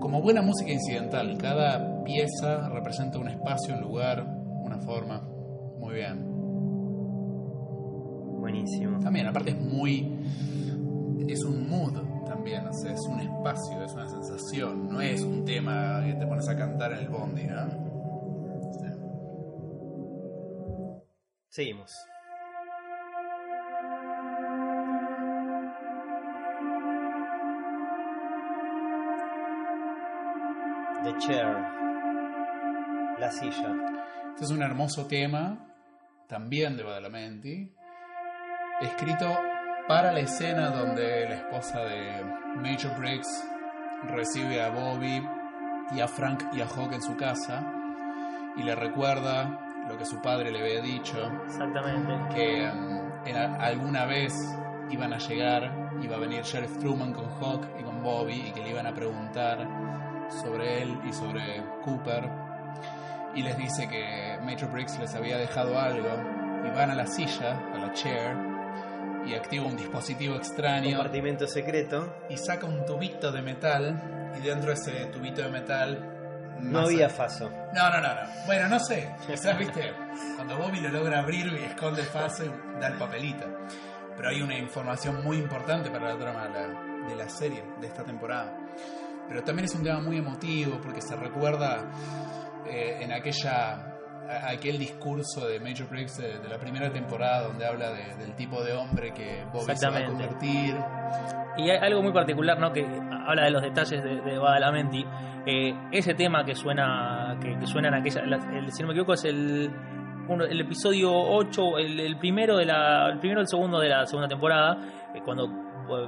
[0.00, 1.38] como buena música incidental.
[1.38, 4.22] Cada pieza representa un espacio, un lugar,
[4.64, 5.22] una forma.
[5.78, 6.31] Muy bien.
[8.42, 8.98] Buenísimo.
[8.98, 10.18] También, aparte es muy...
[11.28, 11.92] Es un mood
[12.26, 14.88] también, o sea, es un espacio, es una sensación.
[14.88, 17.92] No es un tema que te pones a cantar en el bondi, ¿no?
[21.50, 21.92] Seguimos.
[31.04, 31.56] The Chair.
[33.20, 33.72] La silla.
[34.30, 35.72] Este es un hermoso tema,
[36.26, 37.72] también de Badalamenti,
[38.82, 39.38] escrito
[39.88, 42.24] para la escena donde la esposa de
[42.56, 43.44] Major Briggs
[44.08, 45.26] recibe a Bobby
[45.94, 47.62] y a Frank y a Hawk en su casa
[48.56, 52.34] y le recuerda lo que su padre le había dicho, Exactamente.
[52.34, 52.66] que
[53.34, 54.32] a- alguna vez
[54.90, 58.60] iban a llegar, iba a venir Sheriff Truman con Hawk y con Bobby y que
[58.62, 59.66] le iban a preguntar
[60.28, 62.30] sobre él y sobre Cooper
[63.34, 66.08] y les dice que Major Briggs les había dejado algo
[66.64, 68.36] y van a la silla, a la chair
[69.26, 72.16] y activa un dispositivo extraño Compartimento secreto.
[72.28, 76.08] y saca un tubito de metal y dentro de ese tubito de metal
[76.60, 77.50] No había faso.
[77.50, 78.20] no, no, no, no.
[78.46, 79.14] Bueno, no sé.
[79.26, 79.92] Quizás, viste,
[80.36, 83.46] cuando Bobby lo logra abrir y esconde el paso y da el papelito.
[84.16, 87.86] Pero hay una información muy importante para la trama de la, de la serie, de
[87.86, 88.54] esta temporada.
[89.28, 91.90] Pero también es un tema muy emotivo porque se recuerda
[92.66, 93.91] eh, en aquella
[94.32, 98.34] a- aquel discurso de Major Briggs de, de la primera temporada donde habla de- del
[98.34, 100.74] tipo de hombre que Bobby se va a convertir.
[101.56, 102.72] Y hay algo muy particular, ¿no?
[102.72, 105.04] Que habla de los detalles de, de Badalamenti.
[105.46, 108.94] Eh, ese tema que suena, que, que suena en aquella, la- el- si no me
[108.94, 109.70] equivoco es el,
[110.28, 114.06] uno- el episodio 8, el, el primero de la, el primero el segundo de la
[114.06, 114.78] segunda temporada,
[115.14, 115.48] eh, cuando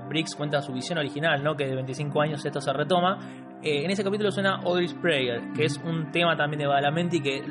[0.09, 1.55] Briggs cuenta su visión original, ¿no?
[1.57, 3.19] Que de 25 años esto se retoma.
[3.63, 7.43] Eh, en ese capítulo suena Audrey's Prayer, que es un tema también de Badalamenti que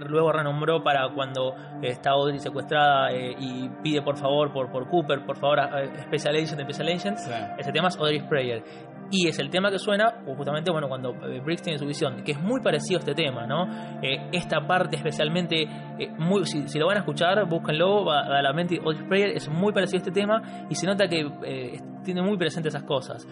[0.00, 5.24] luego renombró para cuando está Audrey secuestrada eh, y pide por favor por, por Cooper,
[5.24, 7.18] por favor, a- a Special Agent, Special Agent.
[7.18, 7.30] Sí.
[7.58, 8.64] Ese tema es Audrey's Prayer.
[9.10, 12.32] Y es el tema que suena justamente bueno cuando eh, Briggs tiene su visión, que
[12.32, 13.66] es muy parecido a este tema, ¿no?
[14.02, 15.62] Eh, esta parte especialmente,
[15.98, 19.48] eh, muy, si, lo van a escuchar, búsquenlo, va a la mente Audrey's Prayer, es
[19.48, 21.26] muy parecido a este tema y se nota que
[22.04, 23.26] tiene muy presente esas cosas.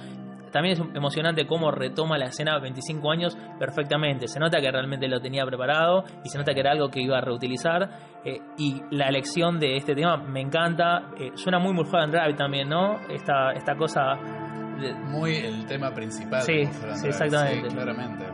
[0.51, 4.29] También es emocionante cómo retoma la escena 25 años perfectamente.
[4.29, 7.19] Se nota que realmente lo tenía preparado y se nota que era algo que iba
[7.19, 7.91] a reutilizar.
[8.25, 11.11] eh, y la elección de este tema me encanta.
[11.35, 12.99] Suena muy Mulholland Drive también, ¿no?
[13.11, 14.19] Esta, esta cosa
[15.07, 16.43] muy el tema principal.
[16.43, 17.69] Sí, sí, exactamente.
[17.69, 18.25] Sí, claramente.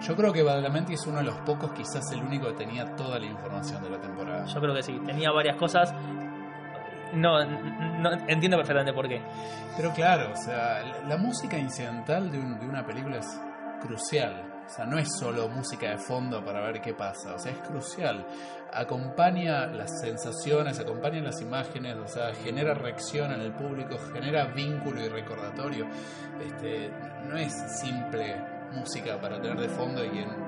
[0.00, 3.18] Yo creo que Badalamenti es uno de los pocos, quizás el único que tenía toda
[3.18, 4.44] la información de la temporada.
[4.46, 5.00] Yo creo que sí.
[5.06, 5.94] Tenía varias cosas.
[7.14, 9.22] No, no entiendo perfectamente por qué.
[9.76, 13.40] Pero claro, o sea, la, la música incidental de, un- de una película es
[13.80, 14.42] crucial.
[14.66, 17.34] O sea, no es solo música de fondo para ver qué pasa.
[17.34, 18.26] O sea, es crucial.
[18.72, 25.04] Acompaña las sensaciones, acompaña las imágenes, o sea, genera reacción en el público, genera vínculo
[25.04, 25.86] y recordatorio.
[26.40, 26.90] Este,
[27.28, 28.36] no es simple
[28.72, 30.44] música para tener de fondo y en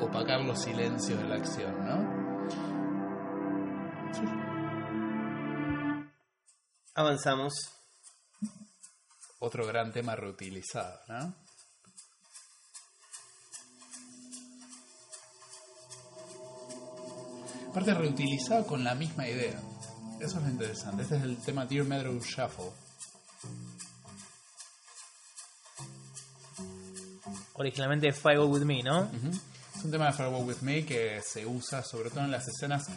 [0.00, 2.20] opacar los silencios de la acción, ¿no?
[6.94, 7.52] Avanzamos.
[9.38, 11.34] Otro gran tema reutilizado, ¿no?
[17.70, 19.60] Aparte reutilizado con la misma idea.
[20.18, 21.04] Eso es lo interesante.
[21.04, 22.72] Este es el tema Dear Meadow Shuffle.
[27.52, 29.02] Originalmente Five With Me, ¿no?
[29.02, 29.30] Ujú.
[29.76, 32.88] Es un tema de Farewell With Me que se usa sobre todo en las escenas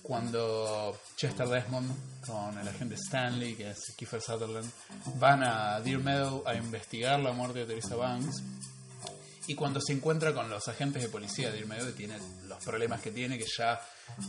[0.00, 1.90] cuando Chester Desmond
[2.24, 4.70] con el agente Stanley, que es Kiefer Sutherland,
[5.16, 8.42] van a Deer Meadow a investigar la muerte de Teresa Banks
[9.48, 12.16] Y cuando se encuentra con los agentes de policía de Irmedo y tiene
[12.46, 13.80] los problemas que tiene, que ya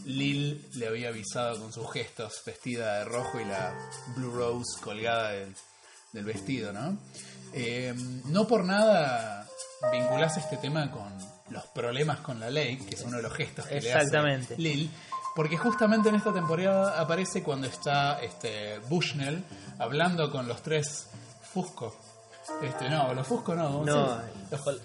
[0.05, 3.73] Lil le había avisado con sus gestos, vestida de rojo y la
[4.15, 5.55] Blue Rose colgada del,
[6.13, 6.97] del vestido, ¿no?
[7.53, 7.93] Eh,
[8.25, 9.45] no por nada
[9.91, 11.11] vinculás este tema con
[11.49, 14.89] los problemas con la ley, que es uno de los gestos que le hace Lil,
[15.35, 19.43] porque justamente en esta temporada aparece cuando está este Bushnell
[19.79, 21.07] hablando con los tres
[21.53, 21.93] Fusco.
[22.61, 23.83] Este, no, los Fusco no.
[23.83, 24.81] No, sí, los-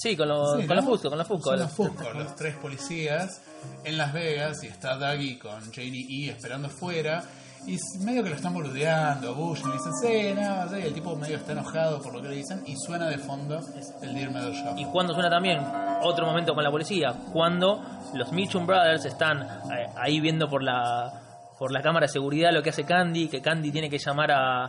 [0.00, 0.74] Sí, con, los Sí, con ¿no?
[0.76, 1.50] los Fusco, con los Fusco.
[1.50, 3.40] Son los Fusco, los tres policías
[3.84, 7.22] en Las Vegas y está Daggy con Janie E esperando afuera.
[7.64, 11.14] Y medio que lo están boludeando a Bush, le dicen, sí, no, sí", el tipo
[11.14, 13.60] medio está enojado por lo que le dicen y suena de fondo
[14.02, 14.76] el Dear Meadow Shop.
[14.76, 15.60] Y cuando suena también
[16.02, 17.80] otro momento con la policía, cuando
[18.14, 21.12] los Mitchum Brothers están eh, ahí viendo por la
[21.56, 24.64] por la cámara de seguridad lo que hace Candy, que Candy tiene que llamar a,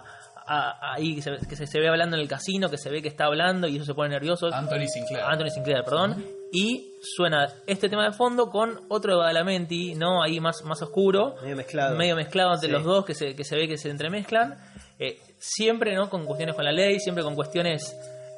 [0.46, 3.02] a- ahí que, se, que se, se ve hablando en el casino, que se ve
[3.02, 4.54] que está hablando y eso se pone nervioso.
[4.54, 5.24] Anthony Sinclair.
[5.26, 6.24] Anthony Sinclair, perdón.
[6.56, 10.22] Y suena este tema de fondo con otro de Badalamenti, ¿no?
[10.22, 11.36] Ahí más, más oscuro.
[11.42, 11.98] Medio mezclado.
[11.98, 12.74] Medio mezclado entre Sí.
[12.74, 14.56] los dos, que se, que se ve que se entremezclan.
[15.00, 16.12] Eh, siempre, ¿no?
[16.12, 17.96] Con cuestiones con la ley, siempre con cuestiones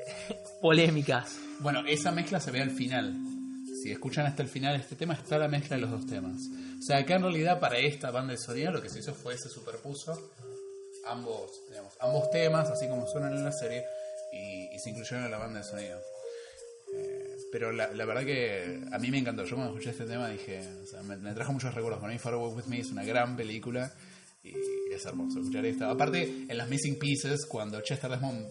[0.62, 1.38] polémicas.
[1.60, 3.13] Bueno, esa mezcla se ve al final.
[3.84, 6.41] Si escuchan hasta el final este tema, está la mezcla de los dos temas.
[6.80, 9.38] O sea, acá en realidad para esta banda de sonido lo que se hizo fue
[9.38, 10.32] se superpuso
[11.08, 13.84] ambos, digamos, ambos temas, así como suenan en la serie,
[14.34, 15.99] y, y se incluyeron en la banda de sonido.
[17.55, 19.45] Pero la, la verdad que a mí me encantó.
[19.45, 22.01] Yo cuando escuché este tema dije, o sea, me, trajo muchos recuerdos.
[22.01, 23.93] Para mí, Far Away With Me es una gran película
[24.43, 24.51] y
[24.91, 25.85] es hermoso escuchar esto.
[25.85, 28.45] Aparte, en las Missing Pieces, cuando Chester Desmond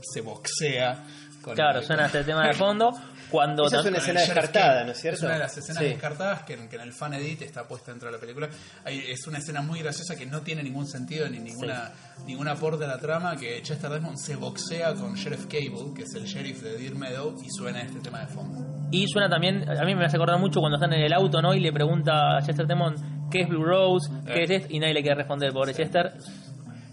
[0.00, 1.04] se boxea
[1.42, 2.90] con Claro, el- suena este tema de fondo.
[3.30, 4.84] Cuando Esa es una escena descartada.
[4.84, 5.16] ¿no es cierto?
[5.18, 5.88] Es una de las escenas Sí.
[5.88, 8.48] descartadas que en, que en el fan edit está puesta dentro de la película.
[8.84, 11.90] Hay- es una escena muy graciosa que no tiene ningún sentido ni ninguna
[12.24, 13.36] ningún aporte a la trama.
[13.36, 17.34] Que Chester Desmond se boxea con Sheriff Cable, que es el sheriff de Deer Meadow,
[17.44, 18.64] y suena este tema de fondo.
[18.92, 21.52] Y suena también, a mí me hace acordar mucho cuando están en el auto, ¿no?
[21.52, 22.94] Y le pregunta a Chester Demon
[23.28, 24.44] qué es Blue Rose, qué Eh.
[24.44, 26.12] es esto, y nadie le quiere responder, pobre Chester.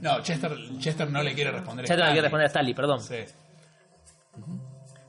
[0.03, 1.85] No, Chester, Chester no le quiere responder.
[1.85, 3.01] a Chester no le quiere responder a Stanley, perdón.
[3.01, 3.23] Sí.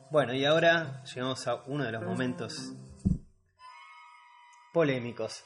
[0.09, 2.73] Bueno, y ahora llegamos a uno de los momentos
[4.73, 5.43] polémicos.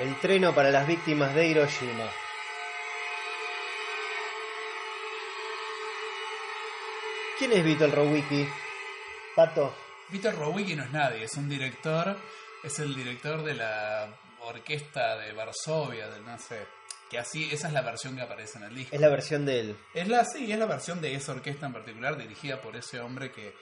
[0.00, 2.23] El treno para las víctimas de Hiroshima.
[7.38, 8.46] ¿Quién es Vito el Rowicki?
[9.34, 9.74] Pato.
[10.08, 12.16] Peter Rowicki no es nadie, es un director,
[12.62, 14.08] es el director de la
[14.42, 16.64] orquesta de Varsovia, del no sé,
[17.10, 18.94] que así, esa es la versión que aparece en el disco.
[18.94, 19.76] Es la versión de él.
[19.94, 23.32] Es la, sí, es la versión de esa orquesta en particular, dirigida por ese hombre
[23.32, 23.52] que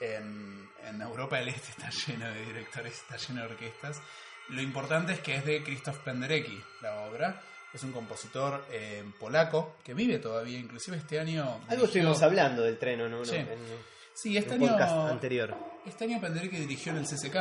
[0.00, 4.00] en, en Europa del Este está lleno de directores, está lleno de orquestas.
[4.48, 7.42] Lo importante es que es de Krzysztof Penderecki, la obra.
[7.78, 11.44] Es un compositor eh, polaco que vive todavía, inclusive este año...
[11.44, 13.24] Algo dirigió- estuvimos hablando del tren, ¿no?
[13.24, 13.36] Sí.
[13.36, 13.48] En,
[14.14, 14.76] Sí, en este año...
[15.06, 15.56] anterior.
[15.86, 17.36] Este año Penderecki dirigió en el CCK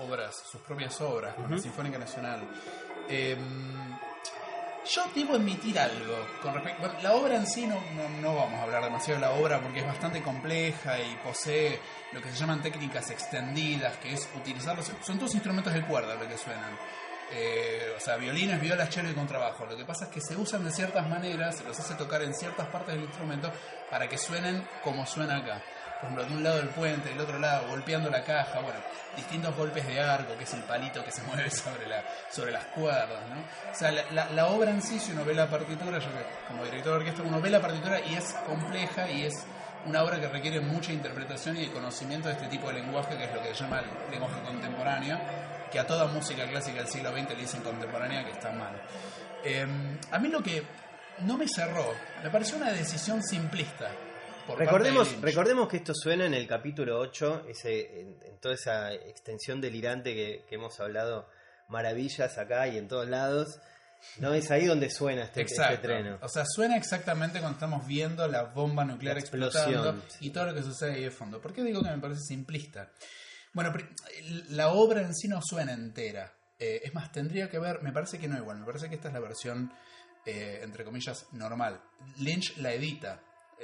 [0.00, 2.40] obras, sus propias obras, con la Sinfónica Nacional.
[3.08, 3.36] Eh,
[4.92, 6.80] yo debo admitir algo con respecto.
[6.80, 9.60] Bueno, la obra en sí no, no, no vamos a hablar demasiado de la obra
[9.60, 11.78] porque es bastante compleja y posee
[12.12, 14.90] lo que se llaman técnicas extendidas, que es utilizarlos.
[15.02, 16.76] Son todos instrumentos de cuerda lo que suenan.
[17.32, 19.64] Eh, o sea, violines, violas, cello y contrabajo.
[19.66, 22.34] Lo que pasa es que se usan de ciertas maneras, se los hace tocar en
[22.34, 23.52] ciertas partes del instrumento
[23.90, 25.60] para que suenen como suena acá.
[26.00, 28.78] Por ejemplo, de un lado del puente, del otro lado, golpeando la caja, bueno,
[29.16, 32.64] distintos golpes de arco, que es el palito que se mueve sobre, la, sobre las
[32.66, 33.70] cuerdas, ¿no?
[33.70, 36.08] O sea, la, la- la obra en sí, si uno ve la partitura, yo
[36.48, 39.34] como director de orquesta, uno ve la partitura y es compleja y es
[39.86, 43.24] una obra que requiere mucha interpretación y de conocimiento de este tipo de lenguaje, que
[43.24, 45.18] es lo que se llama el lenguaje contemporáneo,
[45.70, 48.80] que a toda música clásica del siglo XX le dicen contemporánea, que está mal.
[49.44, 49.66] Eh,
[50.10, 50.62] a mí lo que
[51.20, 53.90] no me cerró, me pareció una decisión simplista.
[54.46, 58.38] por parte de Recordemos, recordemos que esto suena en el capítulo 8, ese, en, en
[58.40, 61.28] toda esa extensión delirante que, que hemos hablado
[61.68, 63.60] maravillas acá y en todos lados.
[64.18, 66.18] No es ahí donde suena este, este treno.
[66.22, 70.54] O sea, suena exactamente cuando estamos viendo la bomba nuclear La explotando y todo lo
[70.54, 71.40] que sucede ahí de fondo.
[71.40, 72.90] ¿Por qué digo que me parece simplista?
[73.52, 73.72] Bueno,
[74.50, 76.32] la obra en sí no suena entera.
[76.58, 79.08] Eh, es más, tendría que ver, me parece que no igual, me parece que esta
[79.08, 79.72] es la versión,
[80.26, 81.80] eh, entre comillas, normal.
[82.18, 83.22] Lynch la edita.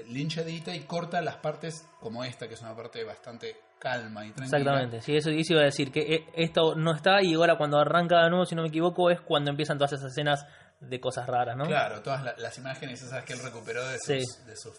[0.09, 4.31] Lynch edita y corta las partes como esta, que es una parte bastante calma y
[4.33, 4.59] tranquila.
[4.59, 7.79] Exactamente, sí, eso, eso iba a decir, que eh, esto no está y ahora cuando
[7.79, 10.47] arranca de nuevo, si no me equivoco, es cuando empiezan todas esas escenas
[10.81, 11.65] de cosas raras, ¿no?
[11.67, 14.45] Claro, todas la- las imágenes esas que él recuperó de sus, Sí.
[14.47, 14.75] de sus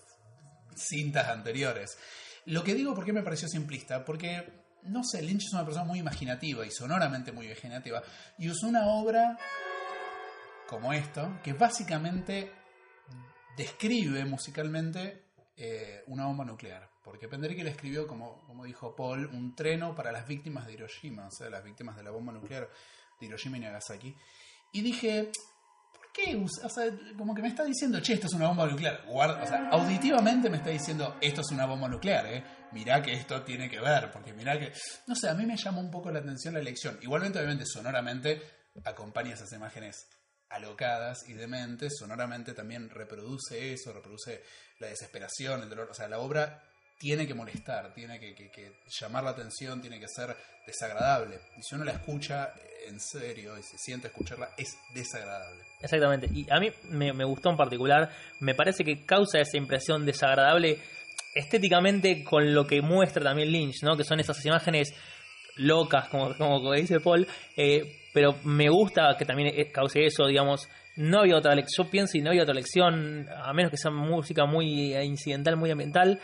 [0.76, 1.98] cintas anteriores.
[2.46, 4.06] Lo que digo, ¿por qué me pareció simplista?
[4.06, 8.02] Porque no sé, Lynch es una persona muy imaginativa y sonoramente muy imaginativa.
[8.38, 9.38] Y usó una obra
[10.68, 12.52] como esto, que básicamente
[13.58, 15.24] describe musicalmente
[15.58, 16.88] eh, una bomba nuclear.
[17.08, 21.28] Porque Penderecki le escribió, como, como dijo Paul, un treno para las víctimas de Hiroshima,
[21.28, 22.70] o sea, las víctimas de la bomba nuclear
[23.18, 24.14] de Hiroshima y Nagasaki.
[24.74, 25.32] Y dije,
[25.94, 26.36] ¿por qué?
[26.36, 29.06] O sea, como que me está diciendo, che, esto es una bomba nuclear.
[29.08, 32.44] O sea, auditivamente me está diciendo, esto es una bomba nuclear, ¿eh?
[32.74, 34.74] Mirá que esto tiene que ver, porque mirá que...
[35.08, 37.00] No sé, a mí me llamó un poco la atención la elección.
[37.02, 38.42] Igualmente, obviamente, sonoramente
[38.84, 39.96] acompaña esas imágenes
[40.50, 44.44] alocadas y dementes, sonoramente también reproduce eso, reproduce
[44.80, 45.90] la desesperación, el dolor.
[45.90, 46.62] O sea, la obra
[46.98, 50.36] tiene que molestar, tiene que, llamar la atención, tiene que ser
[50.66, 51.40] desagradable.
[51.58, 52.54] Y si uno la escucha
[52.88, 55.64] en serio y se siente escucharla, es desagradable.
[55.82, 56.28] Exactamente.
[56.34, 58.10] Y a mí me, me gustó en particular.
[58.40, 60.80] Me parece que causa esa impresión desagradable
[61.36, 63.96] estéticamente con lo que muestra también Lynch, ¿no?
[63.96, 64.94] Que son esas imágenes
[65.58, 67.28] locas, como, como dice Paul.
[67.56, 70.68] eh, pero me gusta que también eh, cause eso, digamos.
[70.98, 73.92] No había otra lección, yo pienso y no había otra lección, a menos que sea
[73.92, 76.20] música muy eh, incidental, muy ambiental,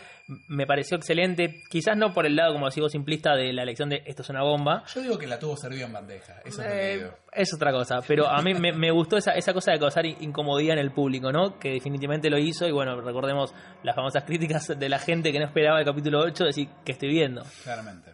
[0.48, 1.62] me pareció excelente.
[1.70, 4.42] Quizás no por el lado, como digo, simplista de la elección de esto es una
[4.42, 7.10] bomba, Yo digo que la tuvo servida en bandeja, eso es lo que eh, digo.
[7.32, 10.16] es otra cosa, pero a mí me, me gustó esa, esa cosa de causar in-
[10.20, 11.58] incomodidad en el público, ¿no?
[11.58, 13.54] Que definitivamente lo hizo y bueno, recordemos
[13.84, 17.10] las famosas críticas de la gente que no esperaba el capítulo 8, decir que estoy
[17.10, 17.42] viendo.
[17.62, 18.10] Claramente.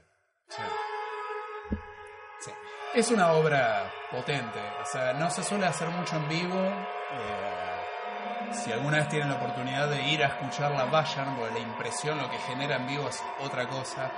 [0.49, 0.63] Sí.
[2.93, 4.59] Es una obra potente.
[4.83, 6.59] O sea, no se suele hacer mucho en vivo.
[6.59, 12.19] Eh, si alguna vez tienen la oportunidad de ir a escucharla, vayan, porque la impresión,
[12.19, 14.11] lo que genera en vivo es otra cosa.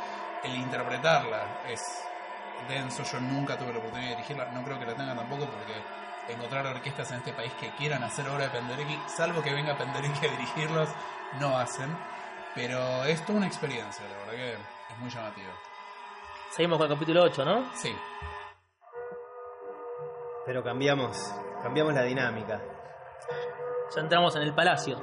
[0.43, 2.03] El interpretarla es
[2.66, 3.03] denso.
[3.05, 4.47] Yo nunca tuve la oportunidad de dirigirla.
[4.47, 5.75] No creo que la tengan tampoco, porque
[6.33, 10.27] encontrar orquestas en este país que quieran hacer obra de Penderecki, salvo que venga Penderecki
[10.27, 10.89] a dirigirlos,
[11.39, 11.95] no hacen.
[12.55, 15.53] Pero es toda una experiencia, la verdad que es muy llamativo.
[16.51, 17.70] Seguimos con el capítulo 8, ¿no?
[17.75, 17.95] Sí,
[20.45, 21.16] Pero cambiamos,
[21.62, 22.61] cambiamos la dinámica.
[23.95, 24.97] Ya entramos en el palacio.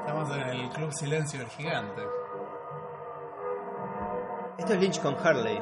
[0.00, 2.02] estamos en el Club Silencio del Gigante.
[4.58, 5.60] Esto es Lynch con Harley.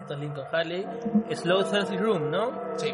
[0.00, 0.86] Esto es Lincoln Harley.
[1.30, 2.50] Slow Thirsty Room, ¿no?
[2.76, 2.92] Sí.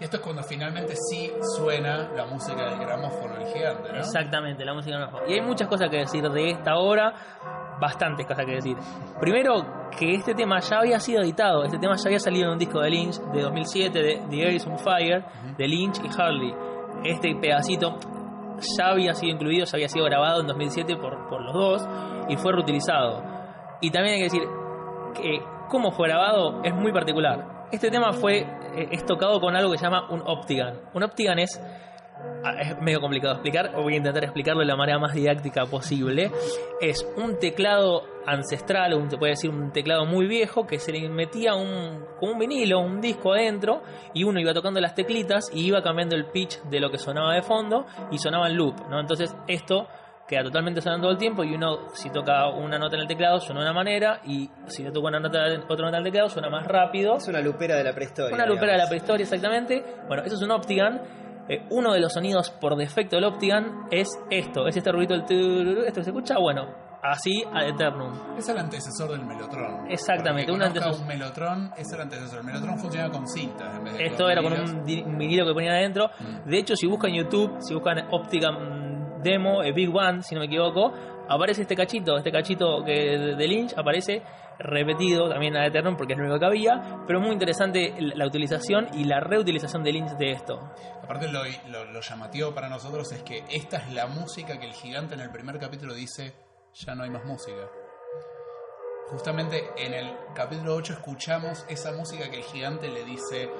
[0.00, 3.98] Y esto es cuando finalmente sí suena la música del gramófono del gigante, ¿no?
[3.98, 7.14] Exactamente, la música no Y hay muchas cosas que decir de esta obra,
[7.84, 8.76] bastantes cosas que decir.
[9.20, 12.58] Primero, que este tema ya había sido editado, este tema ya había salido en un
[12.58, 15.24] disco de Lynch de 2007, de The Air is on Fire,
[15.56, 16.52] de Lynch y Harley.
[17.04, 17.96] Este pedacito
[18.78, 21.88] ya había sido incluido, ya había sido grabado en 2007 por, por los dos
[22.28, 23.22] y fue reutilizado.
[23.80, 24.42] Y también hay que decir
[25.14, 27.66] que cómo fue grabado es muy particular.
[27.70, 28.40] Este tema fue
[28.74, 30.80] eh, es tocado con algo que se llama un Optigan.
[30.94, 31.60] Un Optigan es
[32.60, 36.30] es medio complicado de explicar, voy a intentar explicarlo de la manera más didáctica posible.
[36.80, 41.08] Es un teclado ancestral, un, se puede decir un teclado muy viejo, que se le
[41.08, 45.66] metía un, como un vinilo, un disco adentro, y uno iba tocando las teclitas y
[45.66, 48.88] iba cambiando el pitch de lo que sonaba de fondo y sonaba en loop.
[48.88, 49.00] ¿no?
[49.00, 49.88] Entonces esto
[50.26, 53.40] queda totalmente sonando todo el tiempo y uno si toca una nota en el teclado
[53.40, 55.38] suena de una manera y si le toca una nota,
[55.68, 57.16] otra nota en el teclado suena más rápido.
[57.16, 58.34] Es una lupera de la prehistoria.
[58.34, 59.84] Una lupera de la prehistoria, exactamente.
[60.08, 61.23] Bueno, eso es un Optigan.
[61.48, 65.84] Eh, uno de los sonidos por defecto del Optigan es esto, es este ruido del
[65.86, 66.66] esto se escucha, bueno,
[67.02, 68.12] así ad eternum.
[68.38, 69.90] Es el antecesor del melotron.
[69.90, 71.02] Exactamente, un antecesor.
[71.02, 72.38] un melotron es el antecesor.
[72.38, 75.52] El melotron funcionaba con cintas en vez de Esto era con un, un vinilo que
[75.52, 76.08] ponían adentro.
[76.18, 76.48] Mm.
[76.48, 80.40] De hecho, si buscan en YouTube, si buscan Optigan Demo, eh, Big One, si no
[80.40, 80.92] me equivoco,
[81.28, 84.22] aparece este cachito, este cachito que de, de Lynch aparece
[84.58, 88.88] repetido también ad eternum porque es lo único que había, pero muy interesante la, utilización
[88.94, 90.60] y la reutilización de Lynch de esto.
[91.02, 95.20] Aparte lo, llamativo para nosotros es que esta es la música que el gigante en
[95.20, 96.34] el primer capítulo dice,
[96.74, 97.68] ya no hay más música.
[99.08, 103.50] Justamente en el capítulo 8 escuchamos esa música que el gigante le dice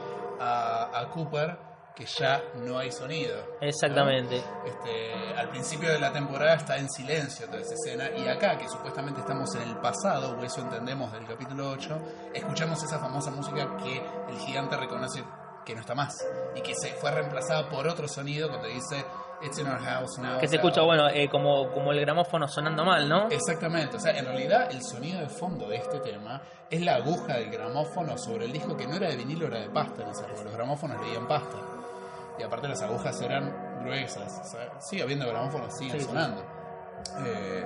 [0.41, 3.37] a, a Cooper que ya no hay sonido.
[3.37, 3.67] ¿no?
[3.67, 4.43] Exactamente.
[4.65, 8.69] Este, al principio de la temporada está en silencio toda esa escena y acá, que
[8.69, 11.99] supuestamente estamos en el pasado, o eso entendemos del capítulo 8,
[12.35, 15.23] escuchamos esa famosa música que el gigante reconoce
[15.65, 16.15] que no está más
[16.55, 19.05] y que se fue reemplazada por otro sonido cuando dice
[19.43, 20.39] It's in our house now.
[20.39, 23.29] Que o se sea, escucha, bueno, eh, como, como el gramófono sonando mal, ¿no?
[23.29, 26.41] Exactamente, o sea, en realidad el sonido de fondo de este tema
[26.71, 29.71] es la aguja del gramófono sobre el disco que no era de vinilo, era de
[29.71, 30.45] pasta en época.
[30.45, 31.74] Los gramófonos leían pasta.
[32.39, 34.41] Y aparte las agujas eran gruesas.
[34.41, 36.07] O sea, sigue habiendo gramófonos, siguen Sí, sí.
[36.07, 36.45] sonando.
[37.27, 37.65] Eh,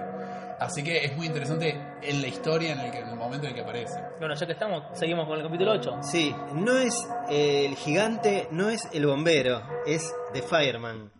[0.60, 1.70] así que es muy interesante
[2.02, 4.02] en la historia, en el, que- en el momento en el que aparece.
[4.18, 5.98] Bueno, ya que estamos, seguimos con el capítulo 8.
[6.02, 11.12] Sí, no es eh, el gigante, no es el bombero, es The Fireman.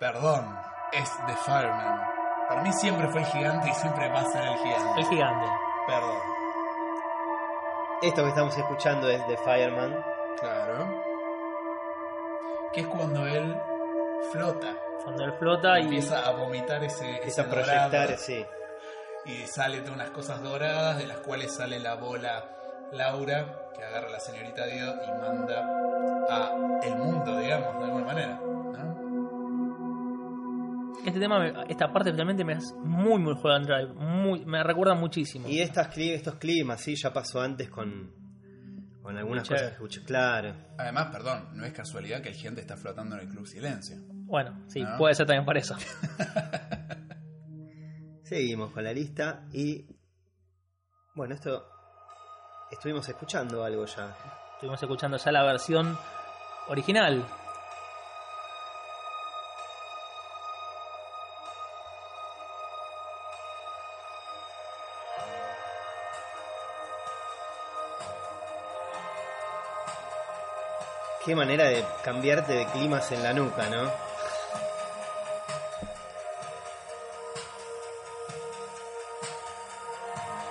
[0.00, 0.56] Perdón,
[0.92, 2.00] es The Fireman.
[2.48, 5.00] Para mí siempre fue el gigante y siempre va a ser el gigante.
[5.00, 5.46] El gigante.
[5.86, 6.18] Perdón.
[8.02, 10.04] Esto que estamos escuchando es de Fireman.
[10.40, 11.11] Claro.
[12.72, 13.54] Que es cuando él
[14.32, 14.74] flota.
[15.04, 18.44] Cuando él flota y Empieza a vomitar ese, ese Empieza a proyectar, dorado, sí.
[19.26, 22.48] y sale de unas cosas doradas de las cuales sale la bola
[22.92, 25.66] Laura que agarra a la señorita Dio y manda
[26.28, 26.52] a
[26.84, 28.34] el mundo, digamos, de alguna manera.
[28.36, 28.62] ¿no?
[31.04, 33.92] este tema, esta parte especialmente me hace muy, muy Juego and Drive.
[33.94, 35.48] Muy, me recuerda muchísimo.
[35.48, 38.12] Y estas, estos climas, sí, ya pasó antes con,
[39.02, 40.02] con algunas cosas que escuché.
[40.04, 40.54] Claro.
[40.78, 43.96] Además, perdón, no es casualidad que el gente está flotando en el Club Silencio.
[44.08, 44.96] Bueno, sí, ¿No?
[44.96, 45.76] puede ser también para eso.
[48.22, 49.84] Seguimos con la lista y.
[51.14, 51.68] Bueno, esto.
[52.70, 54.16] Estuvimos escuchando algo ya.
[54.54, 55.98] Estuvimos escuchando ya la versión
[56.68, 57.26] original.
[71.24, 73.88] Qué manera de cambiarte de climas en la nuca, ¿no?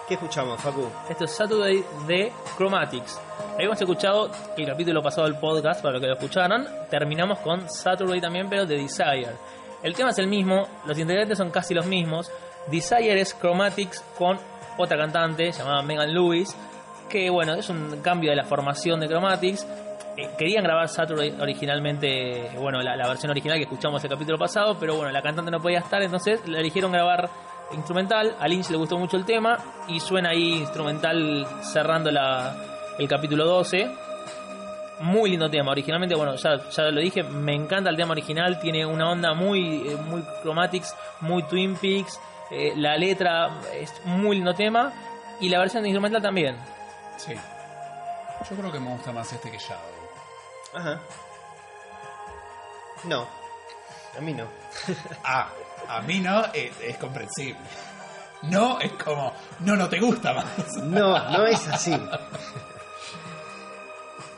[0.08, 0.90] ¿Qué escuchamos, Facu?
[1.10, 3.20] Esto es Saturday de Chromatics.
[3.56, 6.66] Habíamos escuchado el capítulo pasado del podcast, para los que lo escucharon.
[6.90, 9.36] Terminamos con Saturday también, pero de Desire.
[9.84, 12.32] El tema es el mismo, los integrantes son casi los mismos.
[12.68, 14.40] Desire es Chromatics con
[14.78, 16.56] otra cantante llamada Megan Lewis,
[17.10, 19.68] que bueno, es un cambio de la formación de Chromatics.
[20.18, 24.78] Eh, querían grabar Saturday originalmente, bueno, la, la versión original que escuchamos el capítulo pasado,
[24.80, 27.30] pero bueno, la cantante no podía estar, entonces le eligieron grabar
[27.74, 28.36] instrumental.
[28.40, 29.58] A Lynch le gustó mucho el tema
[29.88, 32.56] y suena ahí instrumental cerrando la,
[32.98, 33.90] el capítulo 12.
[35.02, 35.72] Muy lindo tema.
[35.72, 36.58] Originalmente, bueno, ya,
[36.92, 38.60] lo dije, me encanta el tema original.
[38.60, 42.20] Tiene una onda muy, eh, muy Chromatics, muy Twin Peaks.
[42.52, 44.94] eh, la letra es muy lindo tema.
[45.40, 46.56] Y la versión instrumental también.
[47.18, 47.34] Sí.
[48.48, 50.01] Yo creo que me gusta más este que Shadow.
[50.74, 51.02] Ajá.
[53.04, 53.28] No.
[54.18, 54.48] A mí no.
[55.24, 55.50] Ah,
[55.88, 57.60] a mí no, es, es comprensible.
[58.44, 60.78] No, es como, no, no te gusta más.
[60.78, 61.96] No, no es así.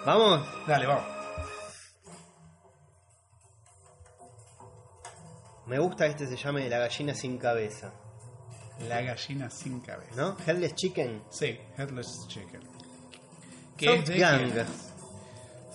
[0.05, 0.45] Vamos.
[0.67, 1.05] Dale, vamos.
[5.65, 7.93] Me gusta que este se llame La gallina sin cabeza.
[8.89, 10.13] La gallina sin cabeza.
[10.15, 10.37] ¿No?
[10.45, 11.23] Headless Chicken.
[11.29, 12.61] Sí, Headless Chicken.
[13.77, 14.51] ¿Qué Top es de Gang.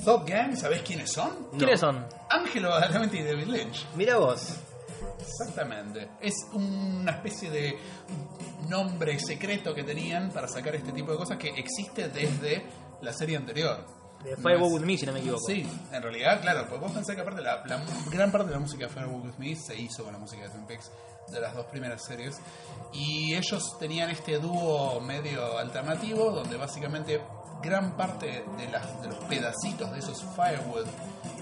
[0.04, 1.48] Top Gang, ¿sabés quiénes son?
[1.56, 2.06] ¿Quiénes son?
[2.30, 3.86] Ángelo Badalamenti y David Lynch.
[3.94, 4.56] Mira vos.
[5.20, 6.08] Exactamente.
[6.20, 7.78] Es una especie de
[8.68, 12.64] nombre secreto que tenían para sacar este tipo de cosas que existe desde
[13.02, 13.84] la serie anterior.
[14.22, 15.46] De Firewalk With Me, si no me equivoco.
[15.46, 17.80] Sí, en realidad, claro, pues vos pensás que aparte la, la
[18.10, 20.48] gran parte de la música de Firewalk With Me se hizo con la música de
[20.50, 20.90] Twin Peaks
[21.30, 22.40] de las dos primeras series
[22.92, 27.20] y ellos tenían este dúo medio alternativo donde básicamente
[27.62, 30.86] gran parte de, las, de los pedacitos de esos Firewood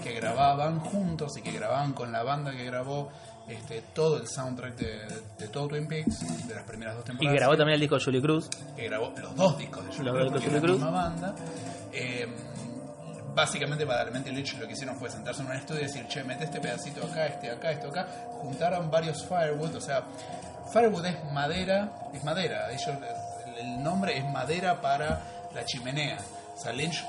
[0.03, 3.09] que grababan juntos y que grababan con la banda que grabó
[3.47, 7.35] este, todo el soundtrack de, de todo Twin Peaks de las primeras dos Y temporadas
[7.39, 8.49] grabó también el disco de Julie Cruz.
[8.75, 11.35] que grabó los dos discos de Julie Los Cruz, de la misma banda.
[11.93, 12.27] Eh,
[13.33, 16.23] básicamente, Badalamenti y Lynch lo que hicieron fue sentarse en un estudio y decir, che,
[16.23, 18.07] mete este pedacito acá, este acá, esto acá.
[18.41, 20.03] Juntaron varios firewood, o sea,
[20.73, 22.71] firewood es madera, es madera.
[22.71, 25.19] Ellos, el- el nombre es madera para
[25.57, 26.19] la chimenea.
[26.55, 27.03] O sea, Lynch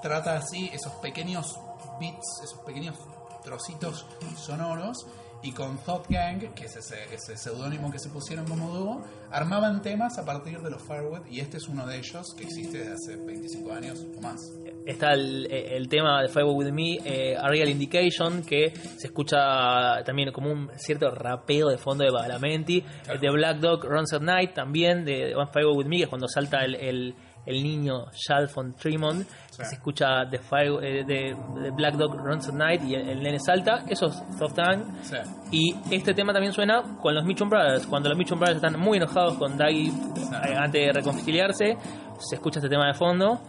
[0.00, 1.58] trata así esos pequeños
[1.98, 2.96] bits, esos pequeños
[3.42, 5.06] trocitos sonoros
[5.42, 9.82] y con Thought Gang, que es ese, ese seudónimo que se pusieron como dúo, armaban
[9.82, 12.92] temas a partir de los Firewood y este es uno de ellos que existe desde
[12.92, 14.40] hace 25 años o más.
[14.86, 20.02] Está el, el tema de Firewalk With Me, eh, A Real Indication, que se escucha
[20.04, 22.82] también como un cierto rapeo de fondo de Badalamenti.
[23.08, 26.08] El de Black Dog Runs at Night también, de One Firewalk With Me, que es
[26.08, 27.14] cuando salta el, el,
[27.46, 29.26] el niño Charles von Tremont.
[29.56, 33.08] que Se escucha de, Fire, eh, de, de Black Dog Runs at Night y el,
[33.08, 33.84] el nene salta.
[33.88, 34.54] Eso es Soft
[35.02, 37.86] sea, Y este tema también suena con los Mitchum Brothers.
[37.86, 41.76] Cuando los Mitchum Brothers están muy enojados con Daggy eh, antes de reconciliarse,
[42.18, 43.40] se escucha este tema de fondo.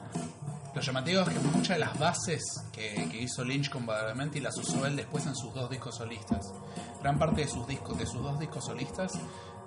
[0.74, 4.58] lo llamativo es que muchas de las bases que, que hizo Lynch con Badalamenti las
[4.58, 6.46] usó él después en sus dos discos solistas.
[7.02, 9.12] Gran parte de sus discos, de sus dos discos solistas,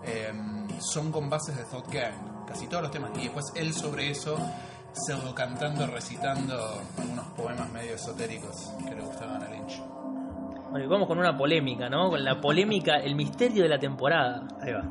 [0.06, 0.32] eh,
[0.80, 3.10] son con bases de Thought Gang, casi todos los temas.
[3.16, 4.36] Y después él sobre eso,
[4.92, 9.80] pseudo cantando, recitando algunos poemas medio esotéricos que le gustaban a Lynch.
[10.70, 12.10] Bueno, y vamos con una polémica, ¿no?
[12.10, 14.46] Con la polémica, el misterio de la temporada.
[14.60, 14.82] Ahí va.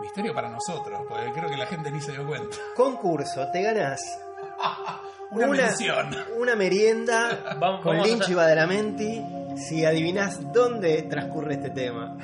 [0.00, 2.56] Misterio para nosotros, porque creo que la gente ni se dio cuenta.
[2.76, 4.00] Concurso, te ganás
[5.30, 6.14] Una, mención.
[6.38, 9.24] una merienda Vamos- con vamos Lynch y Badalamenti
[9.56, 12.16] si adivinás dónde transcurre este tema.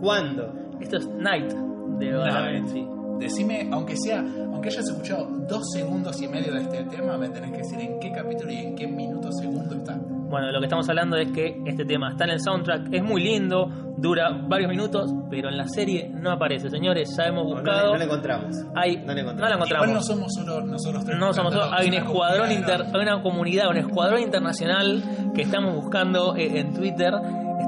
[0.00, 0.52] ¿Cuándo?
[0.80, 1.52] Esto es Night
[1.98, 2.86] de Badalamenti.
[3.18, 7.50] Decime, aunque sea, aunque hayas escuchado dos segundos y medio de este tema, me tenés
[7.50, 9.98] que decir en qué capítulo y en qué minuto segundo está.
[10.30, 13.22] Bueno, lo que estamos hablando es que este tema está en el soundtrack, es muy
[13.24, 13.66] lindo,
[13.96, 16.68] dura varios minutos, pero en la serie no aparece.
[16.70, 17.92] Señores, ya hemos No, no, buscado.
[17.92, 18.56] no lo encontramos.
[18.76, 19.40] hay, no lo encontramos.
[19.40, 19.94] la Igual encontramos.
[19.94, 21.18] no somos solo nosotros tres.
[21.18, 25.02] No somos solo- hay un una escuadrón comunidad inter, hay una comunidad, un escuadrón internacional
[25.34, 27.12] que estamos buscando eh, en Twitter.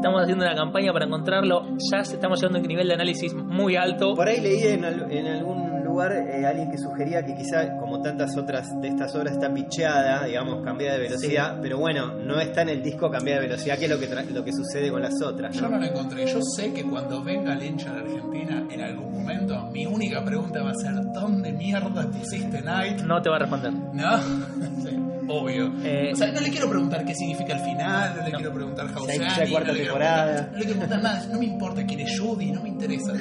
[0.01, 1.63] Estamos haciendo una campaña para encontrarlo.
[1.93, 4.15] Ya estamos llegando a un nivel de análisis muy alto.
[4.15, 8.01] Por ahí leí en, al- en algún lugar eh, alguien que sugería que quizá, como
[8.01, 12.63] tantas otras de estas obras, está picheada, digamos, cambiada de velocidad, pero bueno, no está
[12.63, 15.03] en el disco cambiada de velocidad, que es lo que, tra- lo que sucede con
[15.03, 15.55] las otras.
[15.55, 15.77] Yo ¿no?
[15.79, 16.27] lo encontré.
[16.27, 20.63] Yo sé que cuando venga Lynch a la Argentina, en algún momento, mi única pregunta
[20.63, 23.01] va a ser: ¿dónde mierda pusiste Night?
[23.03, 23.73] No te va a responder.
[23.93, 24.19] ¿No?
[24.83, 24.97] Sí,
[25.31, 25.73] obvio.
[25.85, 28.37] Eh, o sea, no le quiero preguntar qué significa el final, no le No.
[28.39, 30.49] quiero preguntar Annie, cuarta no le temporada.
[30.53, 31.27] no le quiero preguntar nada.
[31.33, 33.13] No me importa quién es Judy, no me interesa.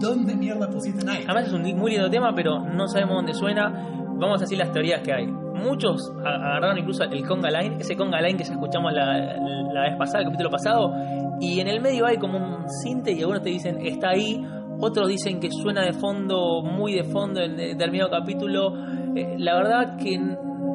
[0.00, 1.24] ¿Dónde mierda pusiste Night?
[1.28, 3.70] Además es un muy lindo tema, pero no sabemos dónde suena.
[4.18, 5.26] Vamos a decir las teorías que hay.
[5.26, 9.16] Muchos agarraron incluso el conga line, ese conga line que ya escuchamos la,
[9.72, 10.94] la vez pasada, el capítulo pasado,
[11.40, 14.42] y en el medio hay como un cinte y algunos te dicen está ahí,
[14.80, 18.72] otros dicen que suena de fondo, muy de fondo en determinado capítulo.
[19.16, 20.18] Eh, la verdad que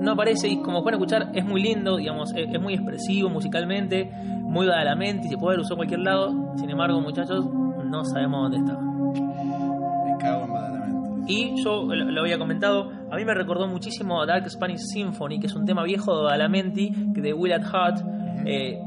[0.01, 4.09] no aparece y como pueden escuchar es muy lindo, digamos, es, es muy expresivo musicalmente,
[4.43, 6.53] muy mente y se puede usar en cualquier lado.
[6.57, 7.45] Sin embargo, muchachos,
[7.85, 8.79] no sabemos dónde está.
[8.79, 11.33] Me cago en Badalamenti.
[11.33, 15.39] Y yo lo, lo había comentado, a mí me recordó muchísimo a Dark Spanish Symphony,
[15.39, 17.99] que es un tema viejo de Badalamenti, que de Willard Hart.
[18.45, 18.79] eh,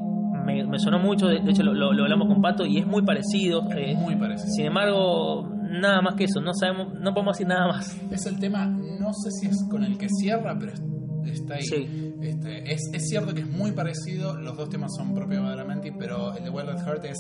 [0.45, 2.87] me, me sonó mucho, de, de hecho lo, lo- lo hablamos con Pato y es
[2.87, 3.63] muy parecido.
[3.75, 4.51] eh, Muy parecido.
[4.53, 7.99] sin embargo, nada más que eso, no sabemos, no podemos decir nada más.
[8.11, 10.83] Es el tema, no sé si es con el que cierra, pero es-
[11.33, 11.63] está ahí.
[11.63, 12.15] Sí.
[12.21, 15.91] Este, es, es cierto que es muy parecido, los dos temas son propios de Badalamenti,
[15.93, 17.19] pero el de Wild at Heart es,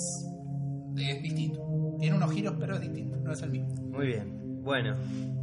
[0.97, 1.97] es distinto.
[1.99, 3.75] Tiene unos giros, pero es distinto, no es el mismo.
[3.91, 4.63] Muy bien.
[4.63, 4.97] Bueno,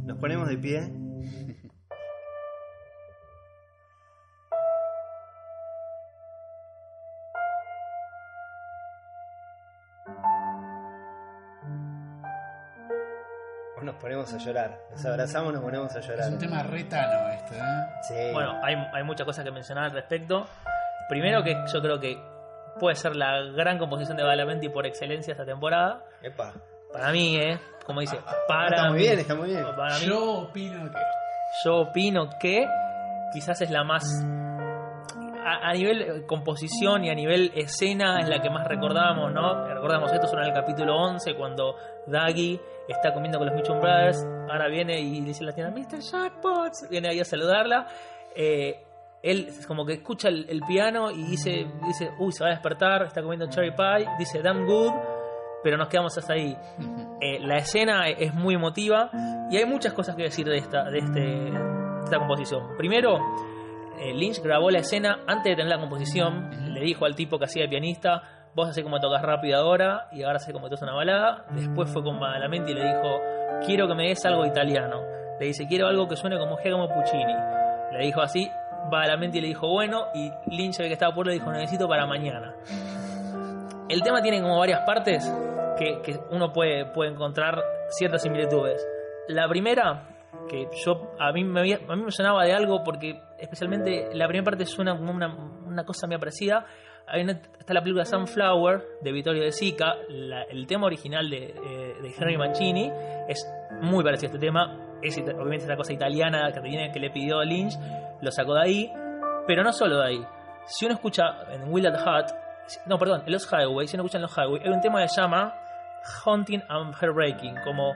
[0.04, 0.80] nos ponemos de pie.
[13.92, 14.78] Nos ponemos a llorar.
[14.90, 16.28] Nos abrazamos, nos ponemos a Es llorar.
[16.30, 17.62] un tema retano este, ¿eh?
[18.02, 18.32] Sí.
[18.32, 20.46] Bueno, hay, hay muchas cosas que mencionar al respecto.
[21.08, 22.18] Primero que yo creo que
[22.80, 26.04] puede ser la gran composición de Badalamenti por excelencia esta temporada.
[26.22, 26.52] Epa.
[26.92, 27.58] Para mí, ¿eh?
[27.86, 28.18] Como dice,
[28.48, 29.02] para está muy mí.
[29.04, 29.64] bien, está muy bien.
[29.76, 30.98] Para mí, Yo opino que
[31.64, 32.66] yo opino que
[33.32, 34.04] quizás es la más
[35.44, 39.66] a, a nivel eh, composición y a nivel escena es la que más recordamos, ¿no?
[39.66, 41.76] Recordamos esto suena en el capítulo 11 cuando
[42.06, 46.00] Daggy está comiendo con los Mitchum Brothers, ahora viene y dice la tienda Mr.
[46.00, 47.86] Jackpots, viene ahí a saludarla.
[48.34, 48.82] Eh,
[49.22, 52.52] él es como que escucha el, el piano y dice, dice, uy, se va a
[52.54, 54.92] despertar, está comiendo cherry pie, dice damn good,
[55.62, 56.56] pero nos quedamos hasta ahí.
[57.20, 59.10] Eh, la escena es muy emotiva
[59.50, 62.76] y hay muchas cosas que decir de esta, de este, de esta composición.
[62.76, 63.18] Primero,
[63.98, 66.50] Lynch grabó la escena antes de tener la composición.
[66.74, 68.22] Le dijo al tipo que hacía de pianista:
[68.54, 71.46] Vos hacés como tocas rápido ahora y ahora hacés como tocas una balada.
[71.50, 73.20] Después fue con Badalamenti y le dijo:
[73.64, 75.00] Quiero que me des algo italiano.
[75.38, 77.34] Le dice: Quiero algo que suene como Giacomo Puccini.
[77.92, 78.48] Le dijo así.
[78.90, 80.06] Badalamenti le dijo: Bueno.
[80.14, 82.54] Y Lynch, ve que estaba por le dijo: Necesito para mañana.
[83.88, 85.30] El tema tiene como varias partes
[85.78, 88.86] que, que uno puede, puede encontrar ciertas similitudes.
[89.28, 90.08] La primera,
[90.48, 94.44] que yo a mí me, a mí me sonaba de algo porque especialmente la primera
[94.44, 95.28] parte suena como una,
[95.66, 96.64] una cosa muy parecida.
[97.20, 101.94] Una- está la película Sunflower de Vittorio De Sica, la- el tema original de, eh,
[102.02, 102.90] de Henry Mancini
[103.28, 103.44] es
[103.80, 104.78] muy parecido a este tema.
[105.02, 107.74] Es obviamente esta cosa italiana que, tiene- que le pidió Lynch,
[108.20, 108.92] lo sacó de ahí,
[109.46, 110.24] pero no solo de ahí.
[110.66, 112.30] Si uno escucha en Will at Heart,
[112.86, 115.08] no, perdón, en Los Highway, si uno escucha en Los Highway, hay un tema que
[115.08, 115.52] se llama
[116.24, 117.92] Haunting and Heartbreaking, como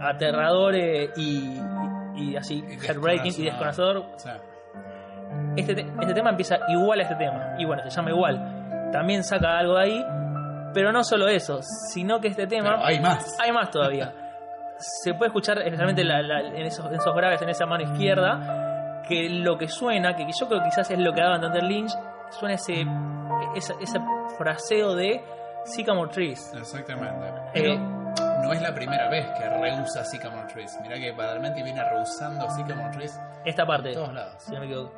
[0.00, 1.58] aterrador eh, y,
[2.16, 3.96] y así, heartbreaking y desconocedor.
[3.98, 4.38] O sea,
[5.60, 8.90] Este, te- este tema empieza igual a este tema, y bueno, se llama igual.
[8.92, 10.04] También saca algo de ahí,
[10.74, 12.70] pero no solo eso, sino que este tema...
[12.76, 13.36] pero hay más.
[13.40, 14.12] Hay más todavía.
[14.78, 19.02] Se puede escuchar especialmente la- la- en, esos, en esos graves en esa mano izquierda
[19.08, 21.92] que lo que suena, que yo creo que quizás es lo que daba entender Lynch,
[22.30, 22.84] suena ese,
[23.56, 23.98] ese, ese
[24.36, 25.24] fraseo de
[25.64, 26.52] Sycamore Trees.
[26.56, 27.26] Exactamente.
[27.54, 27.78] Eh, Pero
[28.42, 30.78] no es la primera vez que rehúsa Sycamore Trees.
[30.82, 34.34] Mirá que Badalamenti viene rehusando Sycamore Trees esta parte, en todos lados.
[34.38, 34.92] si no me equivoco.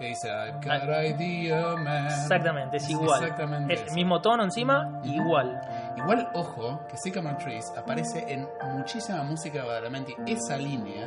[0.00, 2.06] Que dice, I've got idea, man.
[2.06, 3.22] Exactamente, es igual.
[3.22, 5.60] Exactamente Es el mismo tono encima, igual.
[5.94, 10.14] Igual, ojo, que Sycamore Trees aparece en muchísima música de Badalamenti.
[10.26, 11.06] Esa línea,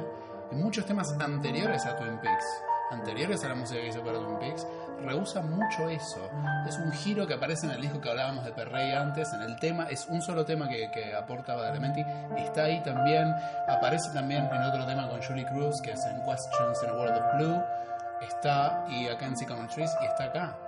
[0.52, 2.46] en muchos temas anteriores a Twin Peaks.
[2.92, 4.68] anteriores a la música que hizo para Twin Peaks,
[5.02, 6.30] rehúsa mucho eso.
[6.68, 9.58] Es un giro que aparece en el disco que hablábamos de Perrey antes, en el
[9.58, 12.06] tema, es un solo tema que, que aporta Badalamenti,
[12.38, 13.34] está ahí también,
[13.68, 17.18] aparece también en otro tema con Julie Cruz, que es en Questions in a World
[17.18, 17.64] of Blue,
[18.24, 20.60] está, y acá en Sycamore Trees, y está acá.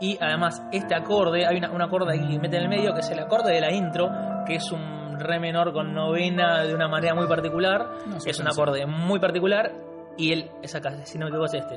[0.00, 3.00] Y además, este acorde, hay una, un acorde ahí que mete en el medio, que
[3.00, 4.08] es el acorde de la intro,
[4.46, 7.86] que es un re menor con novena de una manera muy particular.
[8.06, 9.72] No es un acorde muy particular.
[10.16, 11.76] Y él, es acá, si no me equivoco, es este.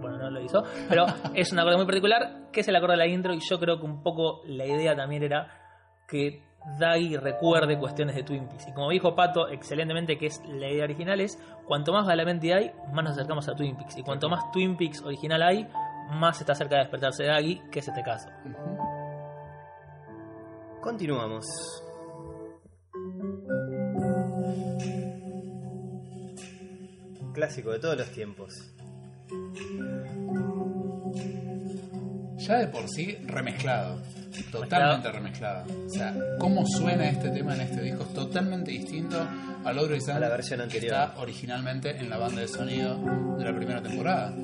[0.00, 0.62] Bueno, no lo hizo.
[0.88, 3.34] Pero es un acorde muy particular, que es el acorde de la intro.
[3.34, 5.48] Y yo creo que un poco la idea también era
[6.08, 6.42] que
[6.78, 8.68] Daggy recuerde cuestiones de Twin Peaks.
[8.68, 12.72] Y como dijo Pato excelentemente, que es la idea original, es cuanto más Badalamenti hay,
[12.92, 13.98] más nos acercamos a Twin Peaks.
[13.98, 15.68] Y cuanto más Twin Peaks original hay,
[16.10, 18.28] más está cerca de despertarse Daggy, que es este caso.
[20.80, 21.46] Continuamos.
[27.32, 28.52] Clásico de todos los tiempos.
[32.36, 34.02] Ya de por sí remezclado.
[34.50, 35.64] Totalmente remezclado.
[35.86, 39.18] O sea, cómo suena este tema en este disco es totalmente distinto
[39.64, 42.98] al Sand A la versión que está originalmente en la banda de sonido
[43.36, 44.34] de la primera temporada.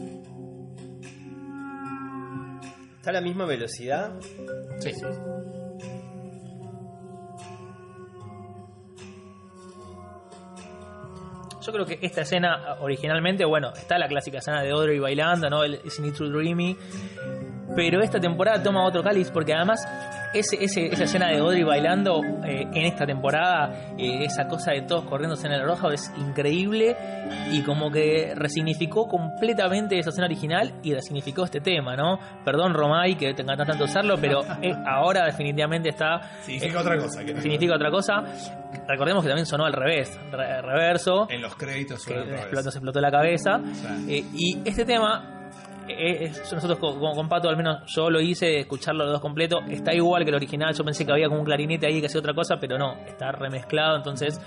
[2.97, 4.13] Está a la misma velocidad.
[4.81, 4.93] Sí.
[11.61, 15.65] Yo creo que esta escena originalmente, bueno, está la clásica escena de Audrey bailando, ¿no?
[15.65, 16.77] El Isn't It Too Dreamy.
[17.79, 19.79] Pero esta temporada toma otro cáliz porque además
[20.35, 24.83] ese, ese- esa escena de Audrey bailando eh, en esta temporada, eh, esa cosa de
[24.83, 26.97] todos corriéndose en el rojo es increíble
[27.53, 32.19] y como que resignificó completamente esa escena original y resignificó este tema, ¿no?
[32.45, 37.25] Perdón Romay que te encanta tanto usarlo, pero eh, ahora definitivamente está Significa otra cosa.
[37.25, 38.25] Que significa otra cosa.
[38.89, 43.01] Recordemos que también sonó al revés, re- reverso En los créditos que explotó, se explotó
[43.01, 43.61] la cabeza.
[44.09, 45.38] Eh, y este tema, eh,
[45.89, 49.93] es- nosotros con, con- Pato, al menos yo lo hice, escucharlo los dos completo, está
[49.95, 50.75] igual que el original.
[50.75, 53.33] Yo pensé que había como un clarinete ahí que hacía otra cosa, pero no, está
[53.33, 54.41] remezclado, entonces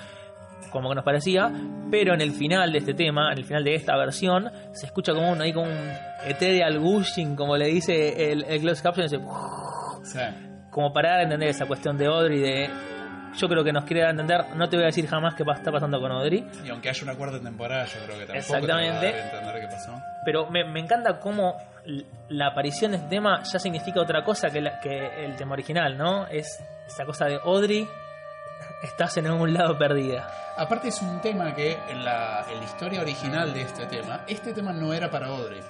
[0.71, 1.51] como que nos parecía,
[1.91, 5.13] pero en el final de este tema, en el final de esta versión, se escucha
[5.13, 5.91] como un, ahí como un
[6.25, 9.09] ethereal gushing, como le dice el, el closed caption,
[10.03, 10.19] Sí.
[10.71, 12.69] como para entender esa cuestión de Audrey, de
[13.37, 15.43] yo creo que nos quiere dar a entender, no te voy a decir jamás qué
[15.55, 18.99] está pasando con Audrey, Y aunque haya una cuarta temporada, yo creo que tampoco Exactamente.
[18.99, 19.93] te va a dar a entender qué pasó.
[20.25, 21.55] Pero me, me encanta cómo
[22.29, 25.97] la aparición de este tema ya significa otra cosa que, la- que el tema original,
[25.97, 26.27] ¿no?
[26.27, 27.87] Es esa cosa de Audrey,
[28.83, 30.27] estás en un lado perdida.
[30.57, 34.53] Aparte es un tema que en la, en la historia original de este tema, este
[34.53, 35.61] tema no era para Audrey.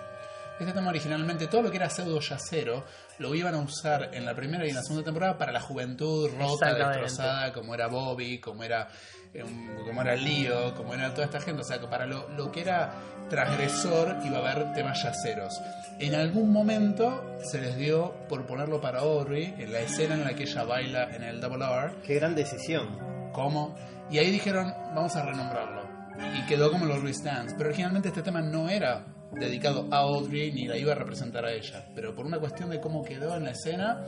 [0.62, 2.84] Este tema originalmente, todo lo que era pseudo yacero,
[3.18, 6.30] lo iban a usar en la primera y en la segunda temporada para la juventud
[6.38, 8.88] rota, destrozada, como era Bobby, como era,
[9.34, 9.44] eh,
[9.84, 11.62] como era Leo, como era toda esta gente.
[11.62, 12.94] O sea, que para lo, lo que era
[13.28, 15.60] transgresor iba a haber temas yaceros.
[15.98, 20.36] En algún momento se les dio por ponerlo para Audrey, en la escena en la
[20.36, 23.32] que ella baila en el Double R, Qué gran decisión.
[23.34, 23.76] ¿Cómo?
[24.12, 25.90] Y ahí dijeron, vamos a renombrarlo.
[26.38, 27.56] Y quedó como los Audrey Stands.
[27.58, 29.08] Pero originalmente este tema no era
[29.40, 31.86] dedicado a Audrey ni la iba a representar a ella.
[31.96, 34.04] Pero por una cuestión de cómo quedó en la escena,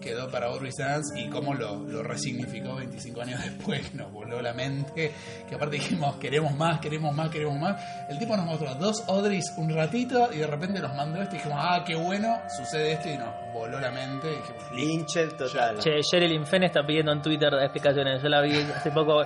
[0.00, 4.52] quedó para Audrey Stands y cómo lo, lo resignificó 25 años después, nos voló la
[4.52, 5.12] mente.
[5.48, 7.82] Que aparte dijimos, queremos más, queremos más, queremos más.
[8.08, 11.38] El tipo nos mostró dos Audreys un ratito y de repente nos mandó esto y
[11.38, 14.28] dijimos, ah, qué bueno, sucede esto y nos voló la mente.
[14.72, 15.78] Y dijimos, total.
[15.78, 18.22] Che, Sherilyn Fenn está pidiendo en Twitter explicaciones.
[18.22, 19.22] Yo la vi hace poco,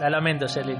[0.00, 0.78] la lamento, Sherilyn.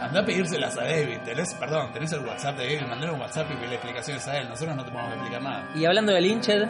[0.00, 1.18] Anda a pedírselas a David.
[1.24, 2.88] Tenés, perdón, tenés el WhatsApp de David.
[2.88, 4.48] Mandale un WhatsApp y pedirle explicaciones a él.
[4.48, 5.68] Nosotros no te podemos explicar nada.
[5.74, 6.68] Y hablando de Lynched,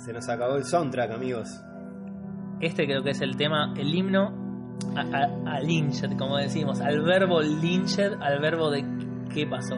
[0.00, 1.62] Se nos acabó el soundtrack, amigos.
[2.60, 7.02] este creo que es el tema, el himno a, a, a Lynched, como decimos, al
[7.02, 8.82] verbo Lynched, al verbo de
[9.34, 9.76] qué pasó.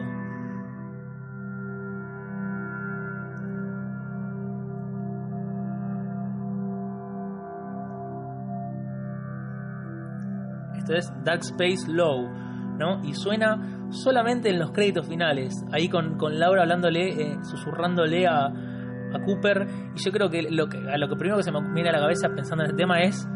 [10.77, 12.29] Esto es Dark Space Low,
[12.77, 13.03] ¿no?
[13.03, 18.72] Y suena solamente en los créditos finales, ahí con, con Laura hablándole, eh, susurrándole a,
[19.17, 19.67] a Cooper.
[19.95, 21.93] Y yo creo que lo, que a lo que primero que se me viene a
[21.93, 23.27] la cabeza pensando en este tema es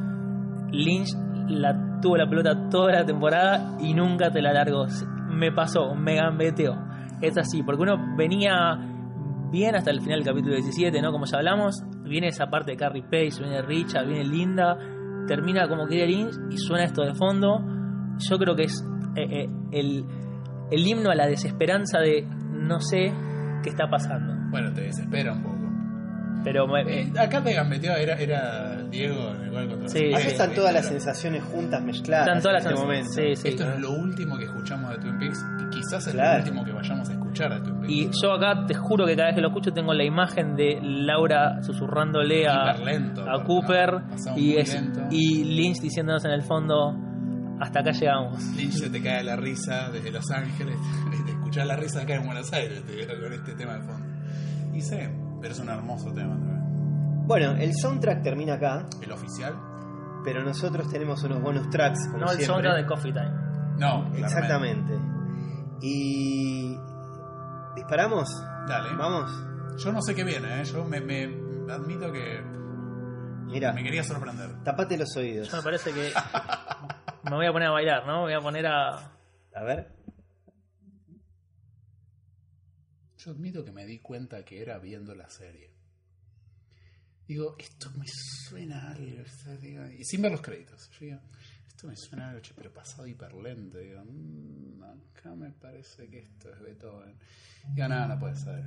[0.72, 1.10] Lynch
[1.48, 4.86] la tuvo la pelota toda la temporada y nunca te la largó.
[5.30, 6.76] Me pasó, me gambeteó.
[7.22, 8.78] Es así, porque uno venía
[9.52, 11.12] bien hasta el final del capítulo 17, ¿no?
[11.12, 14.78] Como ya hablamos, viene esa parte de Carrie Pace, viene Richard, viene Linda,
[15.28, 17.64] termina como quería Lynch y suena esto de fondo.
[18.18, 20.06] Yo creo que es eh, eh, el,
[20.72, 23.14] el himno a la desesperanza de no sé
[23.64, 24.34] qué está pasando.
[24.50, 25.57] Bueno, te desespera un poco.
[26.44, 30.20] Pero me- Eh, acá te gambeteaba, era, era Diego en el gol contra Sí, Acá
[30.24, 30.28] sí.
[30.30, 33.12] están todas las sensaciones juntas mezcladas están todas en las este momento.
[33.12, 33.48] Sí, sí.
[33.50, 36.34] Esto es lo último que escuchamos de Twin Peaks y quizás es Claro.
[36.34, 37.92] lo último que vayamos a escuchar de Twin Peaks.
[37.94, 40.80] Y yo acá te juro que cada vez que lo escucho tengo la imagen de
[40.82, 42.76] Laura susurrándole a,
[43.46, 44.02] Cooper
[44.38, 44.80] y, es-
[45.12, 46.96] Lynch diciéndonos en el fondo,
[47.60, 48.42] hasta acá llegamos.
[48.56, 50.78] Lynch se te cae la risa desde Los Ángeles,
[51.28, 52.82] escuchar la risa acá en Buenos Aires
[53.20, 54.08] con este tema de fondo.
[54.74, 55.10] Y sé,
[55.42, 57.28] pero es un hermoso tema también.
[57.28, 59.56] Bueno, el soundtrack termina acá, ¿El oficial?
[60.24, 62.46] pero nosotros tenemos unos bonus tracks, como No el siempre.
[62.48, 63.32] soundtrack de Coffee Time.
[63.78, 63.78] No,
[64.12, 64.20] claramente.
[64.22, 64.94] Exactamente.
[65.82, 66.78] Y...
[67.76, 68.28] ¿Disparamos?
[68.68, 68.96] Dale.
[68.98, 69.32] ¿Vamos?
[69.78, 70.66] Yo no sé qué viene, ¿eh?
[70.66, 71.26] yo me, me
[71.72, 72.42] admito que
[73.46, 74.64] Mira, me quería sorprender.
[74.64, 75.50] tapate los oídos.
[75.50, 76.12] Yo me parece que
[77.30, 78.18] me voy a poner a bailar, ¿no?
[78.18, 78.90] Me voy a poner a...
[79.56, 79.96] A ver.
[83.28, 85.70] Yo admito que me di cuenta que era viendo la serie.
[87.28, 89.22] Digo, esto me suena a algo.
[90.00, 90.90] Y sin ver los créditos.
[90.92, 91.20] Yo digo,
[91.68, 93.80] esto me suena a algo, pero pasado hiperlento.
[93.80, 97.18] Digo, "Mm, acá me parece que esto es Beethoven.
[97.76, 98.64] Digo, nada, no puede ser.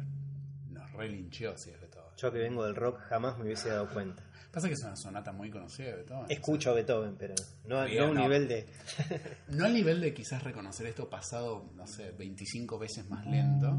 [0.68, 2.12] Nos relincheó si es Beethoven.
[2.18, 4.22] Yo que vengo del rock jamás me hubiese dado cuenta.
[4.52, 6.26] Pasa que es una sonata muy conocida de Beethoven.
[6.30, 7.34] Escucho a Beethoven, pero
[7.64, 8.20] no, Bien, no a un no.
[8.24, 8.66] nivel de...
[9.48, 13.70] No al nivel de quizás reconocer esto pasado, no sé, 25 veces más lento,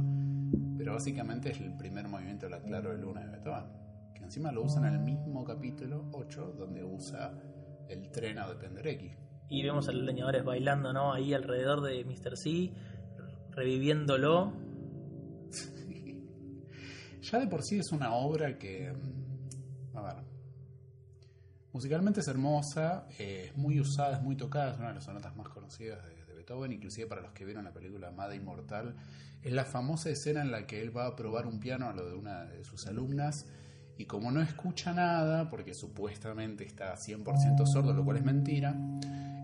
[0.91, 3.63] pero básicamente es el primer movimiento de la Claro de Luna de Beethoven,
[4.13, 7.31] que encima lo usa en el mismo capítulo 8, donde usa
[7.87, 9.15] el tren de Penderecki.
[9.47, 11.13] Y vemos a los leñadores bailando, ¿no?
[11.13, 12.35] Ahí alrededor de Mr.
[12.35, 12.73] C,
[13.51, 14.51] reviviéndolo.
[17.21, 20.15] Ya de por sí es una obra que, mm, a ver,
[21.71, 25.35] musicalmente es hermosa, eh, es muy usada, es muy tocada, es una de las sonatas
[25.37, 26.20] más conocidas de
[26.71, 28.95] Inclusive para los que vieron la película Amada Inmortal,
[29.41, 32.07] es la famosa escena en la que él va a probar un piano a lo
[32.07, 33.45] de una de sus alumnas
[33.97, 38.75] y como no escucha nada, porque supuestamente está 100% sordo, lo cual es mentira,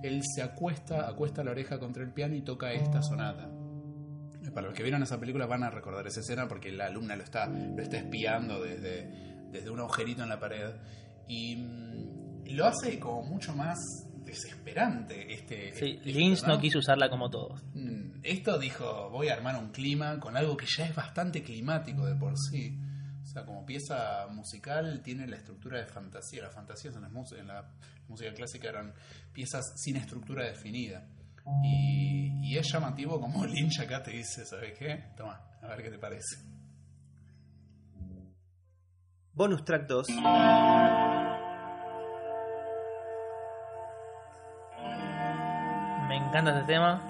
[0.04, 3.50] él se acuesta, acuesta la oreja contra el piano y toca esta sonata.
[4.54, 7.24] Para los que vieron esa película van a recordar esa escena porque la alumna lo
[7.24, 10.72] está, lo está espiando desde, desde un agujerito en la pared.
[11.28, 15.74] Y mm, lo hace como mucho más desesperante este.
[15.74, 17.64] Sí, este- Lynch no quiso usarla como todos.
[17.74, 22.06] Mm, Esto dijo, voy a armar un clima con algo que ya es bastante climático
[22.06, 22.78] de por sí.
[23.24, 26.44] O sea, como pieza musical tiene la estructura de fantasía.
[26.44, 27.70] Las fantasías en la, mus- en la
[28.08, 28.94] música clásica eran
[29.34, 31.08] piezas sin estructura definida.
[31.64, 35.12] Y, y es llamativo como Lynch acá te dice, ¿sabes qué?
[35.18, 36.38] Toma, a ver qué te parece.
[39.34, 40.08] Bonus track 2.
[46.28, 47.02] Me encanta este tema.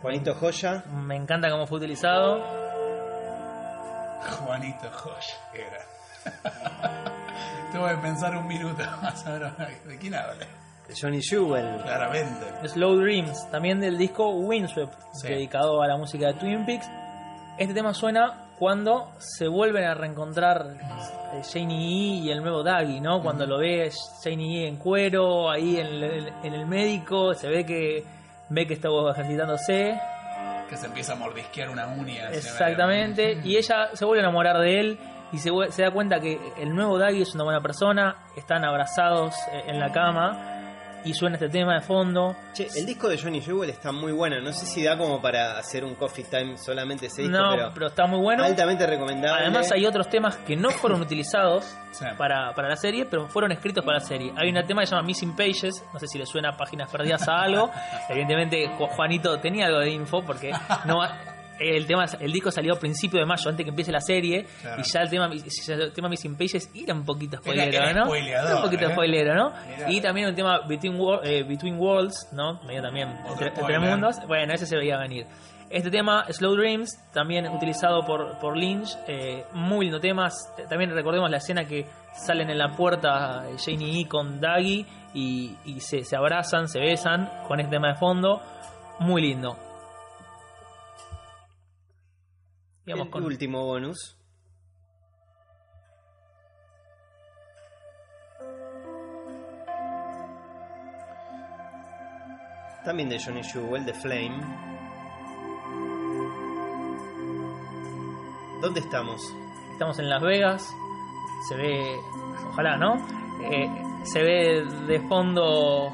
[0.00, 0.82] Juanito Joya.
[0.90, 2.42] Me encanta cómo fue utilizado.
[4.38, 5.84] Juanito Joya era.
[7.72, 9.52] Tengo que pensar un minuto más a ver
[9.84, 10.46] de quién habla.
[10.98, 11.82] Johnny Jewel.
[11.82, 12.68] Claramente.
[12.68, 15.28] Slow Dreams, también del disco Windswept, Sí.
[15.28, 16.88] dedicado a la música de Twin Peaks.
[17.58, 20.64] Este tema suena cuando se vuelven a reencontrar
[21.34, 23.22] eh, Janie E y el nuevo Daggy, ¿no?
[23.22, 23.90] Cuando lo ve
[24.24, 28.21] Janie E en cuero, ahí en el, en el médico, se ve que
[28.52, 29.98] ve que está ejercitándose.
[30.68, 32.30] Que se empieza a mordisquear una uña.
[32.30, 33.40] Exactamente.
[33.44, 34.98] Y ella se vuelve a enamorar de él
[35.32, 38.16] y se, se da cuenta que el nuevo Daggy es una buena persona.
[38.36, 40.51] Están abrazados eh, en la cama
[41.04, 42.36] y suena este tema de fondo.
[42.54, 44.40] Che, el disco de Johnny Jewel está muy bueno.
[44.40, 47.70] No sé si da como para hacer un coffee time solamente ese disco, No, pero,
[47.74, 48.44] pero está muy bueno.
[48.44, 49.42] altamente recomendable.
[49.42, 51.64] Además hay otros temas que no fueron utilizados
[52.18, 54.32] para, para la serie, pero fueron escritos para la serie.
[54.36, 57.26] Hay un tema que se llama Missing Pages, no sé si le suena Páginas Perdidas
[57.28, 57.70] a algo.
[58.08, 60.52] Evidentemente Ju- Juanito tenía algo de info porque
[60.84, 61.00] no
[61.60, 64.80] el tema el disco salió a principio de mayo, antes que empiece la serie, Claro.
[64.80, 68.14] y ya el tema ya el tema Missing Pages era un poquito spoilero, era ¿no?
[68.14, 68.92] Era un poquito ¿eh?
[68.92, 69.52] spoilero, ¿no?
[69.88, 72.60] Y también un tema Between, Wor- eh, Between Worlds, ¿no?
[72.64, 74.16] Medio también entre, entre mundos.
[74.26, 75.26] Bueno, ese se veía venir.
[75.70, 80.28] Este tema, Slow Dreams, también utilizado por, por Lynch, eh, muy lindo tema.
[80.68, 84.84] También recordemos la escena que salen en la puerta eh, Janie E con Daggy
[85.14, 88.42] y, y se, se abrazan, se besan con este tema de fondo.
[88.98, 89.56] Muy lindo.
[92.86, 94.16] Y vamos el con- último bonus.
[102.84, 104.40] También de Johnny Jewel, de Flame.
[108.60, 109.20] ¿Dónde estamos?
[109.72, 110.74] Estamos en Las Vegas.
[111.48, 112.00] Se ve,
[112.50, 112.96] ojalá, ¿no?
[113.42, 113.68] Eh,
[114.04, 115.92] se ve de fondo,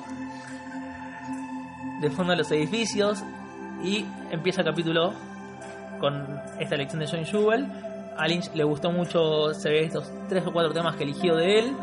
[2.00, 3.22] de fondo los edificios
[3.82, 5.12] y empieza el capítulo
[5.98, 7.66] con esta elección de John Jewel
[8.18, 11.60] a Lynch le gustó mucho se ve estos tres o cuatro temas que eligió de
[11.60, 11.76] él.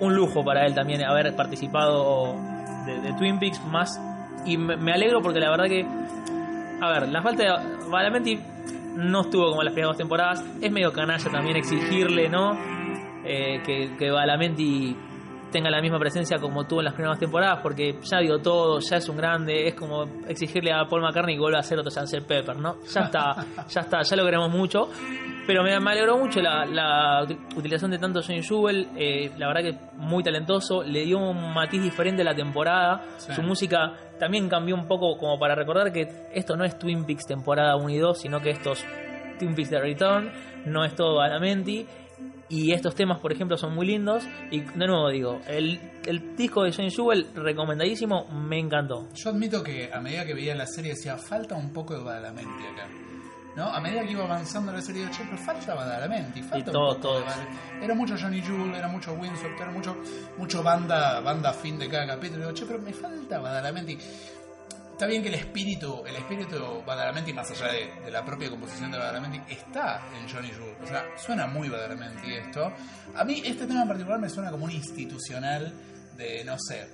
[0.00, 2.36] Un lujo para él también haber participado
[2.86, 4.00] de, Twin Peaks más.
[4.44, 5.86] Y me, alegro porque la verdad que.
[6.82, 7.50] A ver, la falta de
[7.90, 8.40] Badalamenti
[8.96, 10.44] no estuvo como las primeras dos temporadas.
[10.60, 12.52] Es medio canalla también exigirle, ¿no?
[13.24, 14.10] Eh, que, que
[15.50, 18.96] tenga la misma presencia como tuvo en las primeras temporadas, porque ya dio todo, ya
[18.96, 22.24] es un grande, es como exigirle a Paul McCartney que vuelva a hacer otro Sunset
[22.26, 22.76] Pepper, ¿no?
[22.92, 24.88] Ya está, ya está, ya lo queremos mucho.
[25.46, 27.26] Pero me, me alegró mucho la, la
[27.56, 31.82] utilización de tanto Johnny Jewel, eh, la verdad que muy talentoso, le dio un matiz
[31.82, 33.32] diferente a la temporada, Sí.
[33.34, 37.26] su música también cambió un poco como para recordar que esto no es Twin Peaks
[37.26, 38.84] temporada 1 y 2, sino que esto es
[39.38, 40.30] Twin Peaks The Return,
[40.66, 41.86] no es todo Badalamenti.
[42.50, 44.24] Y estos temas, por ejemplo, son muy lindos.
[44.50, 49.08] Y de nuevo digo, el, el disco de Johnny Jewel, recomendadísimo, me encantó.
[49.14, 52.66] Yo admito que a medida que veía la serie decía, falta un poco de Badalamenti
[52.72, 52.88] acá.
[53.56, 53.64] ¿No?
[53.64, 57.00] A medida que iba avanzando la serie, che, pero falta Badalamenti, falta Y todo, un
[57.00, 57.32] poco de todo.
[57.82, 59.96] Era mucho Johnny Jewel, era mucho Windsor, era mucho,
[60.36, 62.46] mucho banda, banda fin de cada capítulo.
[62.46, 63.96] Digo, che, pero me falta Badalamenti.
[65.00, 68.98] Está bien que el espíritu, el espíritu Badalamenti, más allá de, la propia composición de
[68.98, 70.76] Badalamenti, está en Johnny Jewel.
[70.82, 72.70] O sea, suena muy Badalamenti esto.
[73.16, 75.72] A mí este tema en particular me suena como un institucional
[76.18, 76.86] de, no sé,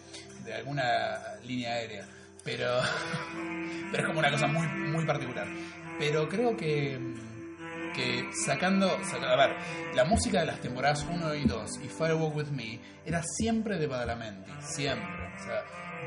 [0.45, 2.07] de alguna línea aérea.
[2.45, 2.79] Pero,
[3.91, 5.49] pero es como una cosa muy, muy particular.
[5.99, 7.01] Pero creo que,
[7.93, 9.57] que sacando, saca- a ver,
[9.97, 13.89] la música de las temporadas 1 y 2 y Firewalk With Me era siempre de
[13.89, 15.27] Badalamenti, siempre.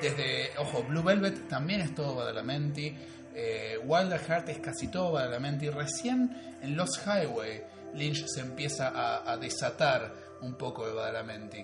[0.02, 2.96] Desde, ojo, Blue Velvet también es todo Badalamenti,
[3.36, 7.62] eh, Wilder Heart es casi todo Badalamenti, recién en Lost Highway
[7.96, 11.60] Lynch se empieza a, a desatar un poco de Badalamenti.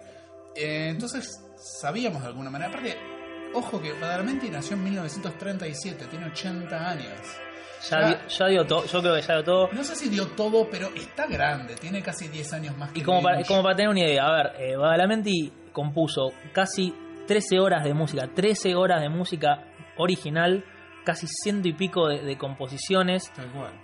[0.56, 2.98] Eh, entonces sabíamos de alguna manera, aparte,
[3.54, 7.20] ojo que Badalamenti nació en 1937, tiene 80 años.
[7.90, 8.08] Ya, Ya.
[8.08, 9.70] dio, ya dio todo, yo creo que ya dio todo.
[9.72, 13.04] No sé si dio todo, pero está grande, tiene casi 10 años más que Y
[13.04, 16.94] como para, como para tener una idea, a ver, eh, Badalamenti compuso casi
[17.28, 19.64] 13 horas de música, 13 horas de música
[19.98, 20.64] original,
[21.06, 23.32] casi ciento y pico de, de composiciones,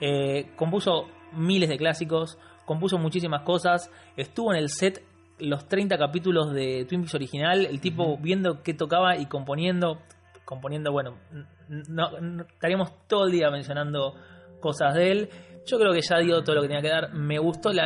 [0.02, 5.04] eh, compuso miles de clásicos, compuso muchísimas cosas, estuvo en el set
[5.40, 10.00] los 30 capítulos de Twin Peaks original, el tipo viendo qué tocaba y componiendo,
[10.46, 11.18] componiendo, bueno,
[11.68, 14.14] no, no- estaríamos todo el día mencionando
[14.60, 15.30] cosas de él.
[15.66, 17.14] Yo creo que ya dio todo lo que tenía que dar.
[17.14, 17.86] Me gustó la,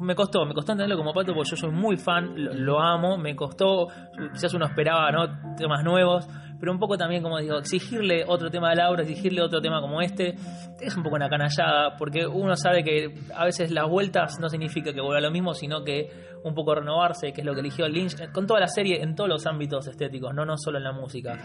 [0.00, 3.36] me costó, me costó entenderlo como pato porque yo soy muy fan, lo, amo, me
[3.36, 3.88] costó,
[4.32, 5.54] quizás uno esperaba, ¿no?
[5.56, 6.26] temas nuevos,
[6.58, 10.00] pero un poco también como digo, exigirle otro tema de Laura, exigirle otro tema como
[10.00, 10.34] este,
[10.80, 14.92] es un poco una canallada, porque uno sabe que a veces las vueltas no significa
[14.92, 16.08] que vuelva a lo mismo, sino que
[16.44, 19.28] un poco renovarse, que es lo que eligió Lynch, con toda la serie, en todos
[19.28, 21.38] los ámbitos estéticos, no, no solo en la música.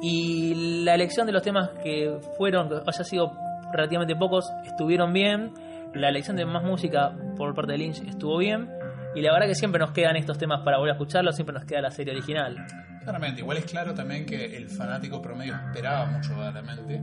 [0.00, 3.32] Y la elección de los temas que fueron, haya sido
[3.72, 5.52] relativamente pocos, estuvieron bien.
[5.94, 8.70] La elección de más música por parte de Lynch estuvo bien.
[9.14, 11.64] Y la verdad que siempre nos quedan estos temas para volver a escucharlos, siempre nos
[11.64, 12.56] queda la serie original.
[13.02, 16.98] Claramente, igual es claro también que el fanático promedio esperaba mucho Badalamenti.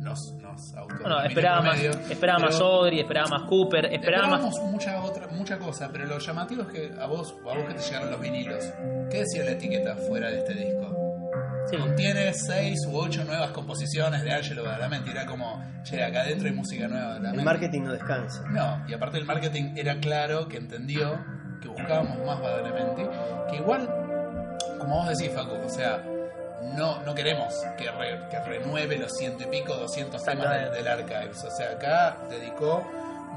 [0.00, 4.40] Nos, nos auto Bueno, esperaba más, esperaba más Audrey, esperaba más Cooper, esperaba más...
[4.40, 7.74] Esperábamos mucha otra mucha cosa, pero lo llamativo es que a vos, a vos que
[7.74, 8.64] te llegaron los vinilos,
[9.10, 11.05] ¿qué decía la etiqueta fuera de este disco?
[11.70, 11.76] Sí.
[11.76, 15.10] Contiene seis u ocho nuevas composiciones de Angelo Badalamenti.
[15.10, 17.38] Era como, che, acá adentro hay música nueva de Badalamenti.
[17.40, 18.42] El marketing no descansa.
[18.50, 21.18] No, y aparte el marketing era claro, que entendió
[21.60, 23.02] que buscábamos más Badalamenti,
[23.50, 23.88] que igual,
[24.78, 26.02] como vos decís, Facu, o sea,
[26.76, 30.88] no, no queremos que, re- que renueve los ciento y pico, 200 temas del, del
[30.88, 31.42] Archives.
[31.44, 32.86] O sea, acá dedicó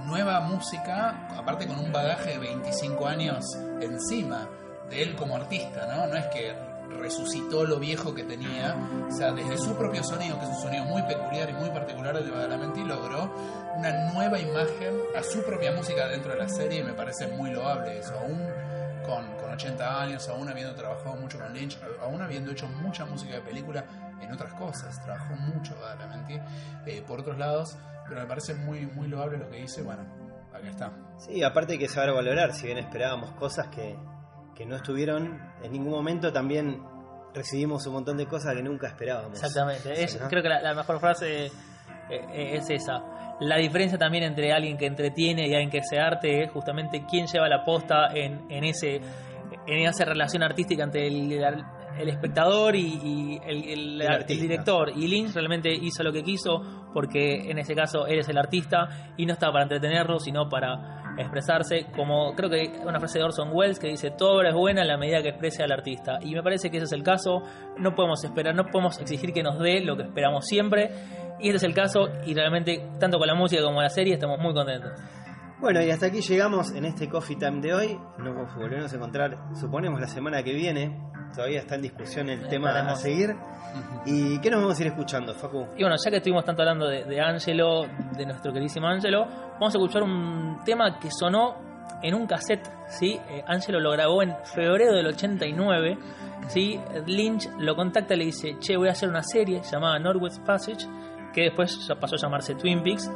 [0.05, 3.45] nueva música, aparte con un bagaje de 25 años
[3.81, 4.47] encima
[4.89, 6.07] de él como artista, ¿no?
[6.07, 6.53] No es que
[6.89, 8.75] resucitó lo viejo que tenía,
[9.07, 12.23] o sea, desde su propio sonido, que es un sonido muy peculiar y muy particular
[12.23, 13.33] de Badalamenti, logró
[13.77, 17.99] una nueva imagen a su propia música dentro de la serie me parece muy loable
[17.99, 18.39] eso, aún
[19.05, 23.35] con, con 80 años, aún habiendo trabajado mucho con Lynch, aún habiendo hecho mucha música
[23.35, 23.85] de película
[24.21, 26.39] en otras cosas, trabajó mucho Badalamenti
[26.85, 27.77] eh, por otros lados,
[28.07, 30.03] pero me parece muy, muy loable lo que dice, bueno,
[30.53, 30.91] acá está.
[31.17, 33.95] Sí, aparte hay que saber valorar, si bien esperábamos cosas que,
[34.59, 36.83] que no estuvieron en ningún momento, también
[37.33, 39.41] recibimos un montón de cosas que nunca esperábamos.
[39.41, 39.95] Exactamente.
[39.95, 40.27] Sí, Es- ¿no?
[40.27, 41.51] Creo que la, la mejor frase eh,
[42.09, 43.01] eh, es esa.
[43.39, 47.25] La diferencia también entre alguien que entretiene y alguien que hace arte es justamente quién
[47.27, 48.99] lleva la posta en, en ese
[49.65, 54.89] en esa relación artística entre el, el espectador y, y el, director.
[54.95, 59.13] Y Lynch realmente hizo lo que quiso porque en ese caso él es el artista
[59.15, 61.87] y no está para entretenerlo, sino para expresarse.
[61.95, 64.87] Como creo que una frase de Orson Welles que dice: Toda obra es buena en
[64.87, 66.19] la medida que exprese al artista.
[66.21, 67.43] Y me parece que ese es el caso.
[67.77, 70.91] No podemos esperar, no podemos exigir que nos dé lo que esperamos siempre.
[71.39, 74.39] Y este es el caso, y realmente, tanto con la música como la serie, estamos
[74.39, 74.91] muy contentos.
[75.61, 77.99] Bueno, y hasta aquí llegamos en este Coffee Time de hoy.
[78.17, 80.97] Nos volveremos a encontrar, suponemos, la semana que viene.
[81.33, 83.35] Todavía está en discusión el tema a seguir.
[84.05, 85.67] ¿Y qué nos vamos a ir escuchando, Facu?
[85.77, 87.85] Y bueno, ya que estuvimos tanto hablando de, de Angelo,
[88.17, 91.69] de nuestro queridísimo Angelo, vamos a escuchar un tema que sonó
[92.01, 93.19] en un cassette, ¿sí?
[93.29, 95.97] Eh, Angelo lo grabó en febrero del 89,
[96.47, 96.79] ¿sí?
[97.05, 100.87] Lynch lo contacta y le dice, che, voy a hacer una serie llamada Northwest Passage,
[101.33, 103.09] que después ya pasó a llamarse Twin Peaks,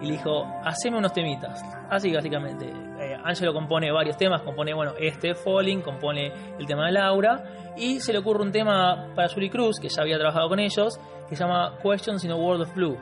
[0.00, 1.62] y le dijo, haceme unos temitas.
[1.90, 6.92] Así básicamente, eh, Angelo compone varios temas, compone, bueno, este Falling, compone el tema de
[6.92, 7.42] Laura,
[7.76, 10.98] y se le ocurre un tema para Julie Cruz, que ya había trabajado con ellos,
[11.28, 12.98] que se llama Questions in a World of Blue.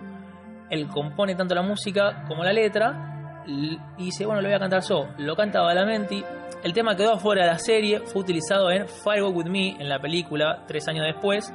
[0.70, 3.10] Él compone tanto la música como la letra,
[3.46, 5.06] y dice, bueno, lo voy a cantar yo.
[5.18, 6.24] Lo canta Badalamenti.
[6.62, 9.98] El tema quedó afuera de la serie, fue utilizado en Firewalk With Me, en la
[9.98, 11.52] película, tres años después.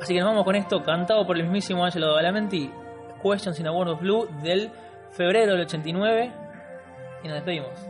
[0.00, 2.70] Así que nos vamos con esto, cantado por el mismísimo Angelo Badalamenti,
[3.20, 4.70] Questions in a World of Blue, del
[5.10, 6.32] febrero del 89,
[7.22, 7.87] y nos despedimos.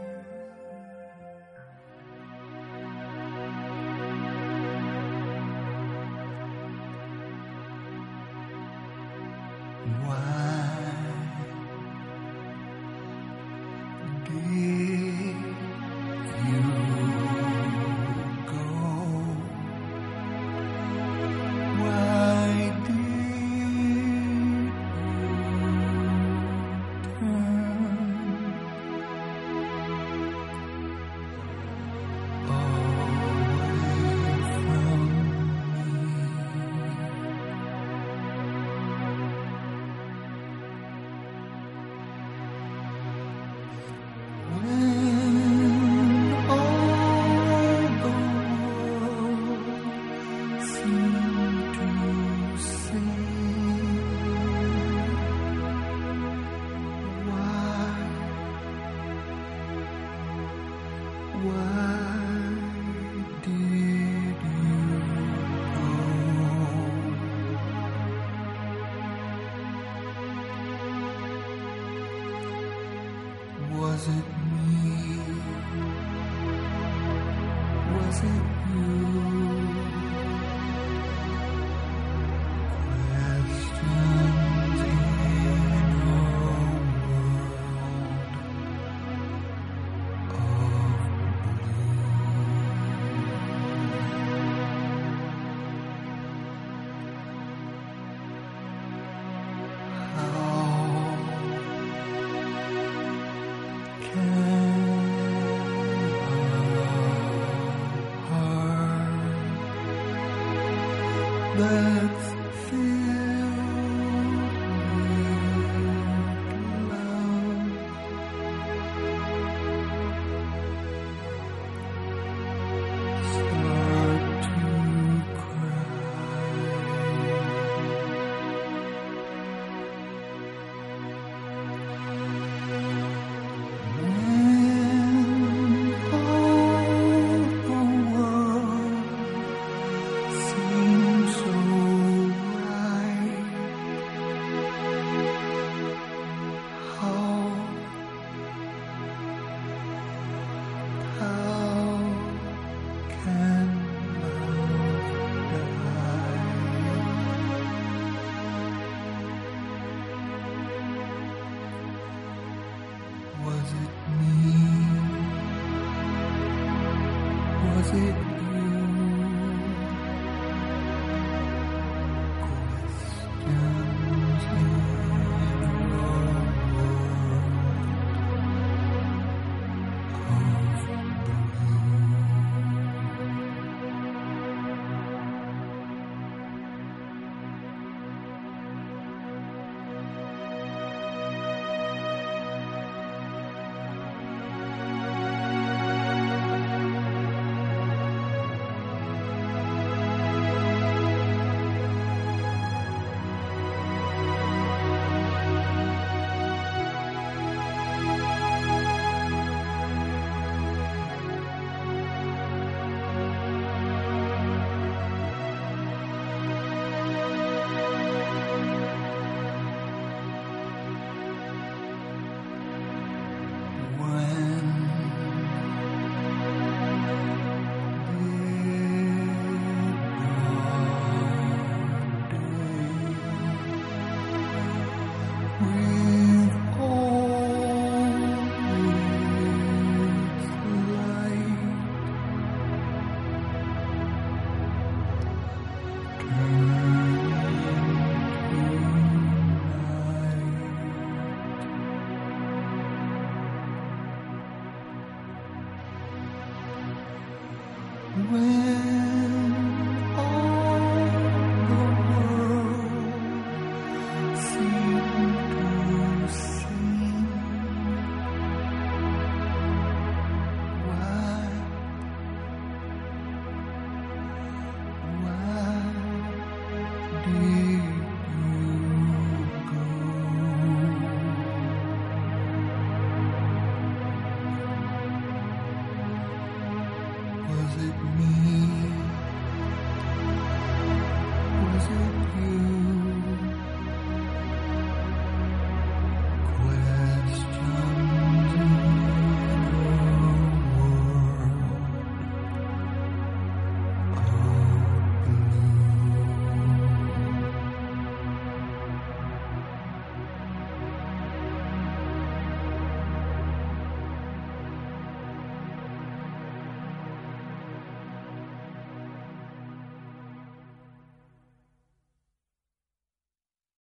[61.41, 62.18] Why?